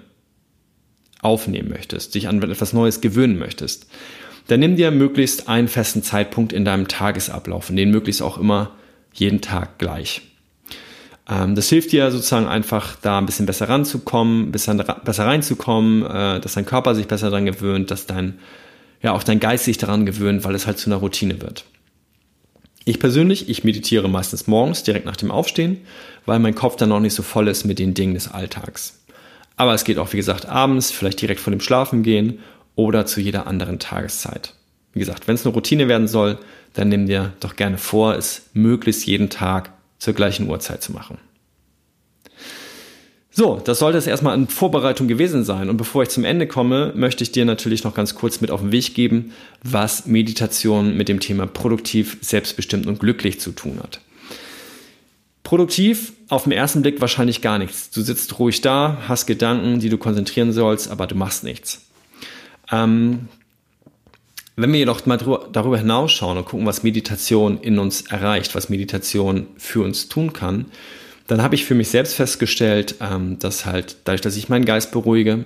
aufnehmen 1.21 1.69
möchtest, 1.69 2.15
dich 2.15 2.27
an 2.27 2.41
etwas 2.41 2.73
Neues 2.73 3.01
gewöhnen 3.01 3.37
möchtest, 3.37 3.87
dann 4.47 4.61
nimm 4.61 4.75
dir 4.75 4.91
möglichst 4.91 5.47
einen 5.47 5.67
festen 5.67 6.01
Zeitpunkt 6.01 6.53
in 6.53 6.65
deinem 6.65 6.87
Tagesablauf 6.87 7.69
und 7.69 7.75
den 7.75 7.91
möglichst 7.91 8.21
auch 8.21 8.37
immer 8.37 8.71
jeden 9.13 9.41
Tag 9.41 9.77
gleich. 9.77 10.21
Ähm, 11.29 11.55
das 11.55 11.69
hilft 11.69 11.91
dir 11.91 12.09
sozusagen 12.11 12.47
einfach 12.47 12.95
da 13.01 13.17
ein 13.17 13.25
bisschen 13.25 13.45
besser 13.45 13.69
ranzukommen, 13.69 14.51
besser 14.51 15.25
reinzukommen, 15.25 16.05
äh, 16.05 16.39
dass 16.39 16.53
dein 16.53 16.65
Körper 16.65 16.95
sich 16.95 17.07
besser 17.07 17.29
daran 17.29 17.45
gewöhnt, 17.45 17.91
dass 17.91 18.05
dein, 18.05 18.39
ja, 19.01 19.13
auch 19.13 19.23
dein 19.23 19.39
Geist 19.39 19.65
sich 19.65 19.77
daran 19.77 20.05
gewöhnt, 20.05 20.43
weil 20.43 20.55
es 20.55 20.65
halt 20.65 20.79
zu 20.79 20.89
einer 20.89 20.97
Routine 20.97 21.41
wird. 21.41 21.65
Ich 22.89 22.97
persönlich, 22.97 23.49
ich 23.49 23.63
meditiere 23.63 24.09
meistens 24.09 24.47
morgens 24.47 24.81
direkt 24.81 25.05
nach 25.05 25.15
dem 25.15 25.29
Aufstehen, 25.29 25.77
weil 26.25 26.39
mein 26.39 26.55
Kopf 26.55 26.75
dann 26.75 26.89
noch 26.89 26.99
nicht 26.99 27.13
so 27.13 27.21
voll 27.21 27.47
ist 27.47 27.63
mit 27.63 27.77
den 27.77 27.93
Dingen 27.93 28.15
des 28.15 28.31
Alltags. 28.31 29.03
Aber 29.57 29.75
es 29.75 29.83
geht 29.83 29.99
auch, 29.99 30.11
wie 30.11 30.17
gesagt, 30.17 30.47
abends, 30.47 30.89
vielleicht 30.89 31.21
direkt 31.21 31.39
vor 31.39 31.51
dem 31.51 31.61
Schlafengehen 31.61 32.39
oder 32.73 33.05
zu 33.05 33.21
jeder 33.21 33.45
anderen 33.45 33.77
Tageszeit. 33.77 34.55
Wie 34.93 34.97
gesagt, 34.97 35.27
wenn 35.27 35.35
es 35.35 35.45
eine 35.45 35.53
Routine 35.53 35.87
werden 35.87 36.07
soll, 36.07 36.39
dann 36.73 36.89
nimm 36.89 37.05
dir 37.05 37.31
doch 37.41 37.55
gerne 37.55 37.77
vor, 37.77 38.15
es 38.15 38.49
möglichst 38.53 39.05
jeden 39.05 39.29
Tag 39.29 39.71
zur 39.99 40.15
gleichen 40.15 40.49
Uhrzeit 40.49 40.81
zu 40.81 40.91
machen. 40.91 41.19
So, 43.31 43.61
das 43.63 43.79
sollte 43.79 43.97
es 43.97 44.07
erstmal 44.07 44.35
in 44.35 44.47
Vorbereitung 44.47 45.07
gewesen 45.07 45.43
sein. 45.43 45.69
Und 45.69 45.77
bevor 45.77 46.03
ich 46.03 46.09
zum 46.09 46.25
Ende 46.25 46.47
komme, 46.47 46.93
möchte 46.95 47.23
ich 47.23 47.31
dir 47.31 47.45
natürlich 47.45 47.83
noch 47.83 47.93
ganz 47.93 48.15
kurz 48.15 48.41
mit 48.41 48.49
auf 48.49 48.61
den 48.61 48.71
Weg 48.71 48.95
geben, 48.95 49.33
was 49.63 50.07
Meditation 50.07 50.97
mit 50.97 51.09
dem 51.09 51.19
Thema 51.19 51.45
produktiv, 51.45 52.17
selbstbestimmt 52.21 52.87
und 52.87 52.99
glücklich 52.99 53.39
zu 53.39 53.51
tun 53.51 53.79
hat. 53.81 54.01
Produktiv 55.43 56.13
auf 56.27 56.43
den 56.43 56.51
ersten 56.51 56.81
Blick 56.81 57.01
wahrscheinlich 57.01 57.41
gar 57.41 57.59
nichts. 57.59 57.91
Du 57.91 58.01
sitzt 58.01 58.39
ruhig 58.39 58.61
da, 58.61 58.97
hast 59.07 59.25
Gedanken, 59.25 59.79
die 59.79 59.89
du 59.89 59.97
konzentrieren 59.97 60.51
sollst, 60.51 60.91
aber 60.91 61.07
du 61.07 61.15
machst 61.15 61.43
nichts. 61.43 61.81
Ähm, 62.71 63.29
wenn 64.55 64.73
wir 64.73 64.79
jedoch 64.79 65.05
mal 65.05 65.17
darüber 65.17 65.77
hinausschauen 65.77 66.37
und 66.37 66.45
gucken, 66.45 66.65
was 66.65 66.83
Meditation 66.83 67.59
in 67.61 67.79
uns 67.79 68.01
erreicht, 68.01 68.55
was 68.55 68.69
Meditation 68.69 69.47
für 69.57 69.81
uns 69.81 70.09
tun 70.09 70.33
kann, 70.33 70.65
dann 71.29 71.43
habe 71.43 71.53
ich 71.53 71.63
für 71.63 71.75
mich 71.75 71.89
selbst 71.89 72.15
festgestellt, 72.15 72.95
ähm, 73.01 73.37
dass 73.37 73.67
halt 73.67 73.97
dadurch, 74.05 74.21
dass 74.21 74.35
ich 74.35 74.49
meinen 74.49 74.65
Geist 74.65 74.91
beruhige, 74.91 75.45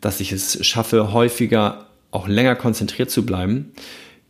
dass 0.00 0.18
ich 0.18 0.32
es 0.32 0.66
schaffe, 0.66 1.12
häufiger 1.12 1.86
auch 2.10 2.26
länger 2.26 2.56
konzentriert 2.56 3.12
zu 3.12 3.24
bleiben, 3.24 3.70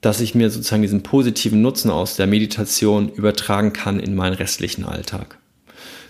dass 0.03 0.21
ich 0.21 0.35
mir 0.35 0.51
sozusagen 0.51 0.83
diesen 0.83 1.03
positiven 1.03 1.63
Nutzen 1.63 1.91
aus 1.91 2.17
der 2.17 2.27
Meditation 2.27 3.09
übertragen 3.09 3.73
kann 3.73 3.99
in 3.99 4.15
meinen 4.15 4.35
restlichen 4.35 4.85
Alltag. 4.85 5.39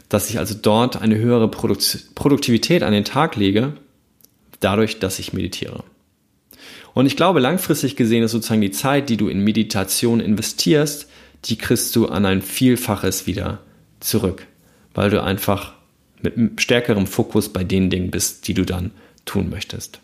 Dass 0.09 0.29
ich 0.29 0.40
also 0.40 0.57
dort 0.61 1.00
eine 1.00 1.16
höhere 1.16 1.48
Produkt 1.48 2.16
Produktivität 2.16 2.83
an 2.83 2.92
den 2.92 3.05
Tag 3.05 3.37
lege, 3.37 3.74
dadurch, 4.59 4.98
dass 4.98 5.20
ich 5.20 5.33
meditiere. 5.33 5.85
Und 6.94 7.07
ich 7.07 7.14
glaube, 7.14 7.38
langfristig 7.38 7.94
gesehen 7.94 8.24
ist 8.24 8.33
sozusagen 8.33 8.61
die 8.61 8.72
Zeit, 8.72 9.09
die 9.09 9.16
du 9.16 9.29
in 9.29 9.44
Meditation 9.44 10.18
investierst, 10.18 11.09
die 11.44 11.57
kriegst 11.57 11.94
du 11.94 12.09
an 12.09 12.26
ein 12.26 12.42
Vielfaches 12.42 13.29
wieder 13.29 13.61
zurück 14.00 14.48
weil 14.94 15.11
du 15.11 15.22
einfach 15.22 15.74
mit 16.22 16.61
stärkerem 16.61 17.07
Fokus 17.07 17.48
bei 17.48 17.64
den 17.64 17.90
Dingen 17.90 18.11
bist, 18.11 18.46
die 18.48 18.55
du 18.55 18.64
dann 18.64 18.90
tun 19.24 19.48
möchtest. 19.50 20.00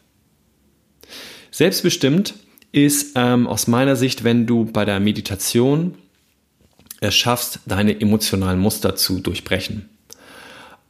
Selbstbestimmt 1.51 2.35
ist 2.72 3.12
ähm, 3.14 3.46
aus 3.46 3.66
meiner 3.66 3.96
Sicht, 3.96 4.25
wenn 4.25 4.46
du 4.46 4.64
bei 4.66 4.85
der 4.85 5.01
Meditation 5.01 5.94
es 7.01 7.14
schaffst, 7.14 7.61
deine 7.66 8.01
emotionalen 8.01 8.59
Muster 8.59 8.96
zu 8.96 9.20
durchbrechen. 9.20 9.88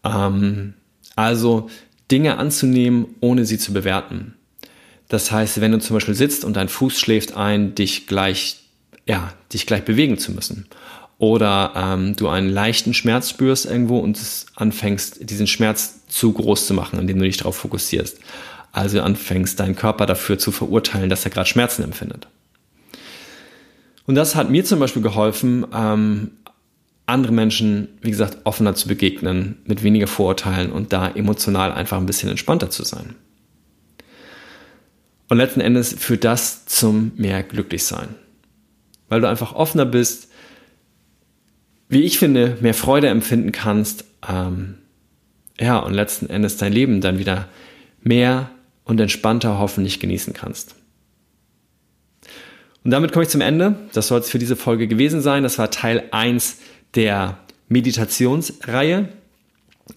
Ähm, 0.04 0.74
also 1.14 1.68
Dinge 2.10 2.38
anzunehmen, 2.38 3.06
ohne 3.20 3.44
sie 3.44 3.58
zu 3.58 3.72
bewerten. 3.72 4.34
Das 5.08 5.30
heißt, 5.30 5.60
wenn 5.60 5.72
du 5.72 5.78
zum 5.78 5.94
Beispiel 5.94 6.14
sitzt 6.14 6.44
und 6.44 6.56
dein 6.56 6.68
Fuß 6.68 6.98
schläft 6.98 7.36
ein, 7.36 7.74
dich 7.74 8.06
gleich, 8.06 8.56
ja, 9.06 9.32
dich 9.52 9.66
gleich 9.66 9.84
bewegen 9.84 10.18
zu 10.18 10.32
müssen. 10.32 10.66
Oder 11.18 11.72
ähm, 11.74 12.14
du 12.16 12.28
einen 12.28 12.50
leichten 12.50 12.92
Schmerz 12.92 13.30
spürst 13.30 13.64
irgendwo 13.64 13.98
und 13.98 14.18
anfängst, 14.54 15.30
diesen 15.30 15.46
Schmerz 15.46 16.06
zu 16.08 16.32
groß 16.32 16.66
zu 16.66 16.74
machen, 16.74 16.98
indem 16.98 17.18
du 17.18 17.24
dich 17.24 17.38
darauf 17.38 17.56
fokussierst. 17.56 18.18
Also 18.72 19.00
anfängst, 19.00 19.58
deinen 19.58 19.76
Körper 19.76 20.04
dafür 20.04 20.38
zu 20.38 20.52
verurteilen, 20.52 21.08
dass 21.08 21.24
er 21.24 21.30
gerade 21.30 21.48
Schmerzen 21.48 21.82
empfindet. 21.82 22.28
Und 24.06 24.14
das 24.14 24.34
hat 24.34 24.50
mir 24.50 24.64
zum 24.64 24.78
Beispiel 24.78 25.02
geholfen, 25.02 25.66
ähm, 25.74 26.32
andere 27.06 27.32
Menschen, 27.32 27.88
wie 28.02 28.10
gesagt, 28.10 28.38
offener 28.44 28.74
zu 28.74 28.88
begegnen, 28.88 29.58
mit 29.64 29.82
weniger 29.82 30.08
Vorurteilen 30.08 30.72
und 30.72 30.92
da 30.92 31.08
emotional 31.08 31.72
einfach 31.72 31.96
ein 31.96 32.06
bisschen 32.06 32.28
entspannter 32.28 32.68
zu 32.68 32.84
sein. 32.84 33.14
Und 35.28 35.38
letzten 35.38 35.60
Endes 35.60 35.94
führt 35.94 36.24
das 36.24 36.66
zum 36.66 37.12
mehr 37.16 37.42
Glücklichsein. 37.42 38.08
Weil 39.08 39.20
du 39.20 39.28
einfach 39.28 39.54
offener 39.54 39.86
bist, 39.86 40.25
wie 41.88 42.02
ich 42.02 42.18
finde, 42.18 42.58
mehr 42.60 42.74
Freude 42.74 43.08
empfinden 43.08 43.52
kannst, 43.52 44.04
ähm, 44.28 44.76
ja, 45.58 45.78
und 45.78 45.94
letzten 45.94 46.28
Endes 46.28 46.56
dein 46.56 46.72
Leben 46.72 47.00
dann 47.00 47.18
wieder 47.18 47.48
mehr 48.02 48.50
und 48.84 49.00
entspannter 49.00 49.58
hoffentlich 49.58 50.00
genießen 50.00 50.32
kannst. 50.32 50.74
Und 52.84 52.90
damit 52.90 53.12
komme 53.12 53.24
ich 53.24 53.30
zum 53.30 53.40
Ende. 53.40 53.74
Das 53.92 54.08
soll 54.08 54.20
es 54.20 54.30
für 54.30 54.38
diese 54.38 54.54
Folge 54.54 54.86
gewesen 54.86 55.20
sein. 55.20 55.42
Das 55.42 55.58
war 55.58 55.70
Teil 55.70 56.04
1 56.12 56.58
der 56.94 57.38
Meditationsreihe. 57.68 59.08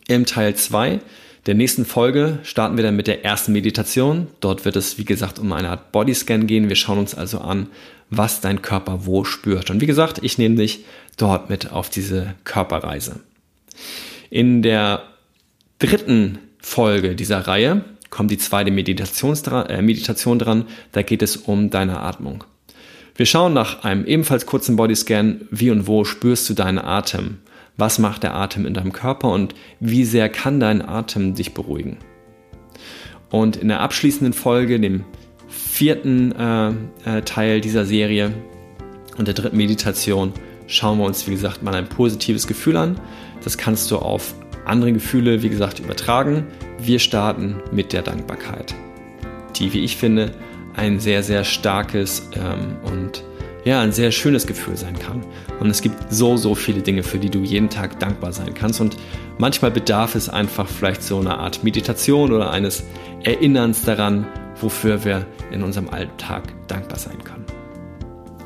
Im 0.08 0.26
Teil 0.26 0.56
2 0.56 1.00
der 1.46 1.56
nächsten 1.56 1.86
Folge 1.86 2.40
starten 2.44 2.78
wir 2.78 2.84
dann 2.84 2.96
mit 2.96 3.08
der 3.08 3.24
ersten 3.24 3.54
Meditation. 3.54 4.28
Dort 4.40 4.66
wird 4.66 4.76
es, 4.76 4.98
wie 4.98 5.06
gesagt, 5.06 5.40
um 5.40 5.52
eine 5.54 5.70
Art 5.70 5.92
Bodyscan 5.92 6.48
gehen. 6.48 6.70
Wir 6.70 6.76
schauen 6.76 7.00
uns 7.00 7.16
also 7.16 7.40
an, 7.40 7.68
was 8.10 8.42
dein 8.42 8.62
Körper 8.62 9.06
wo 9.06 9.24
spürt. 9.24 9.70
Und 9.70 9.82
wie 9.82 9.86
gesagt, 9.86 10.20
ich 10.22 10.38
nehme 10.38 10.56
dich 10.56 10.86
dort 11.18 11.50
mit 11.50 11.72
auf 11.72 11.90
diese 11.90 12.36
Körperreise. 12.44 13.20
In 14.30 14.62
der 14.62 15.04
dritten 15.80 16.40
Folge 16.60 17.16
dieser 17.16 17.48
Reihe 17.48 17.84
kommt 18.10 18.32
die 18.32 18.38
zweite 18.38 18.70
äh, 18.70 19.82
Meditation 19.82 20.40
dran. 20.40 20.66
Da 20.92 21.02
geht 21.02 21.22
es 21.22 21.38
um 21.38 21.70
deine 21.70 22.00
Atmung. 22.00 22.44
Wir 23.16 23.26
schauen 23.26 23.54
nach 23.54 23.84
einem 23.84 24.06
ebenfalls 24.06 24.46
kurzen 24.46 24.76
Bodyscan, 24.76 25.48
wie 25.52 25.72
und 25.72 25.88
wo 25.88 26.06
spürst 26.06 26.50
du 26.50 26.54
deinen 26.54 26.80
Atem? 26.80 27.40
Was 27.80 27.98
macht 27.98 28.24
der 28.24 28.36
Atem 28.36 28.66
in 28.66 28.74
deinem 28.74 28.92
Körper 28.92 29.32
und 29.32 29.56
wie 29.80 30.04
sehr 30.04 30.28
kann 30.28 30.60
dein 30.60 30.82
Atem 30.82 31.34
dich 31.34 31.54
beruhigen? 31.54 31.98
Und 33.30 33.56
in 33.56 33.70
der 33.70 33.80
abschließenden 33.80 34.34
Folge, 34.34 34.82
dem 34.82 35.06
vierten 35.48 36.34
äh, 36.34 36.72
äh, 37.06 37.22
Teil 37.22 37.62
dieser 37.62 37.86
Serie 37.86 38.34
und 39.18 39.30
der 39.30 39.34
dritten 39.34 39.56
Meditation, 39.56 40.34
schauen 40.68 40.98
wir 40.98 41.06
uns, 41.06 41.26
wie 41.26 41.32
gesagt, 41.32 41.64
mal 41.64 41.74
ein 41.74 41.88
positives 41.88 42.48
Gefühl 42.48 42.76
an. 42.76 43.00
Das 43.46 43.58
kannst 43.58 43.90
du 43.92 43.98
auf 43.98 44.36
andere 44.66 44.92
Gefühle, 44.92 45.42
wie 45.42 45.50
gesagt, 45.50 45.80
übertragen. 45.80 46.48
Wir 46.82 47.00
starten 47.00 47.62
mit 47.72 47.94
der 47.94 48.02
Dankbarkeit, 48.02 48.76
die, 49.56 49.72
wie 49.72 49.86
ich 49.86 49.96
finde, 49.96 50.34
ein 50.76 51.00
sehr, 51.00 51.24
sehr 51.24 51.46
starkes 51.46 52.30
ähm, 52.36 52.76
und 52.92 53.24
ja, 53.66 53.82
ein 53.82 53.92
sehr 53.92 54.12
schönes 54.12 54.48
Gefühl 54.48 54.78
sein 54.78 54.98
kann. 54.98 55.24
Und 55.60 55.70
es 55.70 55.82
gibt 55.82 55.96
so, 56.12 56.38
so 56.38 56.56
viele 56.56 56.82
Dinge, 56.82 57.04
für 57.04 57.20
die 57.20 57.30
du 57.30 57.40
jeden 57.40 57.70
Tag 57.70 58.00
dankbar 58.00 58.32
sein 58.32 58.54
kannst. 58.54 58.80
Und 58.80 58.98
manchmal 59.38 59.72
bedarf 59.72 60.16
es 60.16 60.30
einfach 60.30 60.68
vielleicht 60.68 61.04
so 61.04 61.20
einer 61.20 61.40
Art 61.40 61.64
Meditation 61.64 62.32
oder 62.32 62.52
eines 62.52 62.84
Erinnerns 63.24 63.84
daran, 63.84 64.26
wofür 64.62 65.04
wir 65.04 65.26
in 65.52 65.64
unserem 65.64 65.90
Alltag 65.90 66.44
dankbar 66.68 67.00
sein 67.00 67.24
können. 67.24 67.46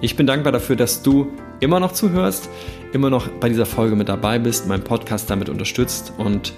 Ich 0.02 0.16
bin 0.16 0.28
dankbar 0.28 0.52
dafür, 0.52 0.76
dass 0.76 1.02
du 1.02 1.28
immer 1.60 1.80
noch 1.80 1.94
zuhörst, 1.94 2.50
immer 2.92 3.10
noch 3.10 3.28
bei 3.28 3.50
dieser 3.50 3.66
Folge 3.66 3.96
mit 3.96 4.10
dabei 4.10 4.40
bist, 4.40 4.68
meinen 4.68 4.84
Podcast 4.84 5.30
damit 5.30 5.48
unterstützt. 5.48 6.14
Und 6.18 6.54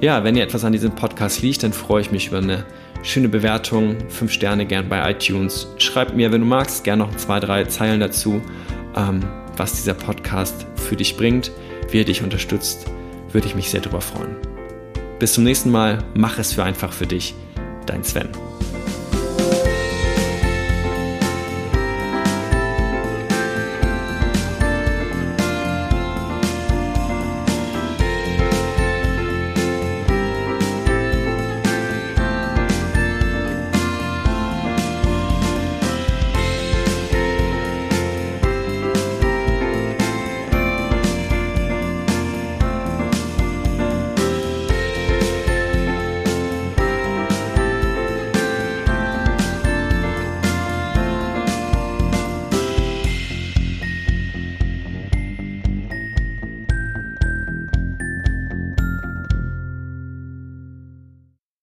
ja, 0.00 0.24
wenn 0.24 0.34
dir 0.34 0.42
etwas 0.42 0.64
an 0.64 0.72
diesem 0.72 0.94
Podcast 0.94 1.42
liegt, 1.42 1.62
dann 1.62 1.72
freue 1.72 2.02
ich 2.02 2.12
mich 2.12 2.28
über 2.28 2.38
eine 2.38 2.64
schöne 3.02 3.28
Bewertung, 3.28 3.96
fünf 4.08 4.32
Sterne 4.32 4.66
gern 4.66 4.88
bei 4.88 5.10
iTunes. 5.10 5.68
Schreib 5.78 6.14
mir, 6.14 6.32
wenn 6.32 6.40
du 6.40 6.46
magst, 6.46 6.84
gern 6.84 6.98
noch 6.98 7.14
zwei, 7.16 7.40
drei 7.40 7.64
Zeilen 7.64 8.00
dazu, 8.00 8.42
ähm, 8.96 9.20
was 9.56 9.74
dieser 9.74 9.94
Podcast 9.94 10.66
für 10.76 10.96
dich 10.96 11.16
bringt, 11.16 11.50
wie 11.90 12.00
er 12.00 12.04
dich 12.04 12.22
unterstützt. 12.22 12.86
Würde 13.32 13.46
ich 13.46 13.54
mich 13.54 13.70
sehr 13.70 13.80
darüber 13.80 14.00
freuen. 14.00 14.36
Bis 15.18 15.34
zum 15.34 15.44
nächsten 15.44 15.70
Mal. 15.70 15.98
Mach 16.14 16.38
es 16.38 16.52
für 16.52 16.64
einfach 16.64 16.92
für 16.92 17.06
dich. 17.06 17.34
Dein 17.86 18.02
Sven. 18.02 18.49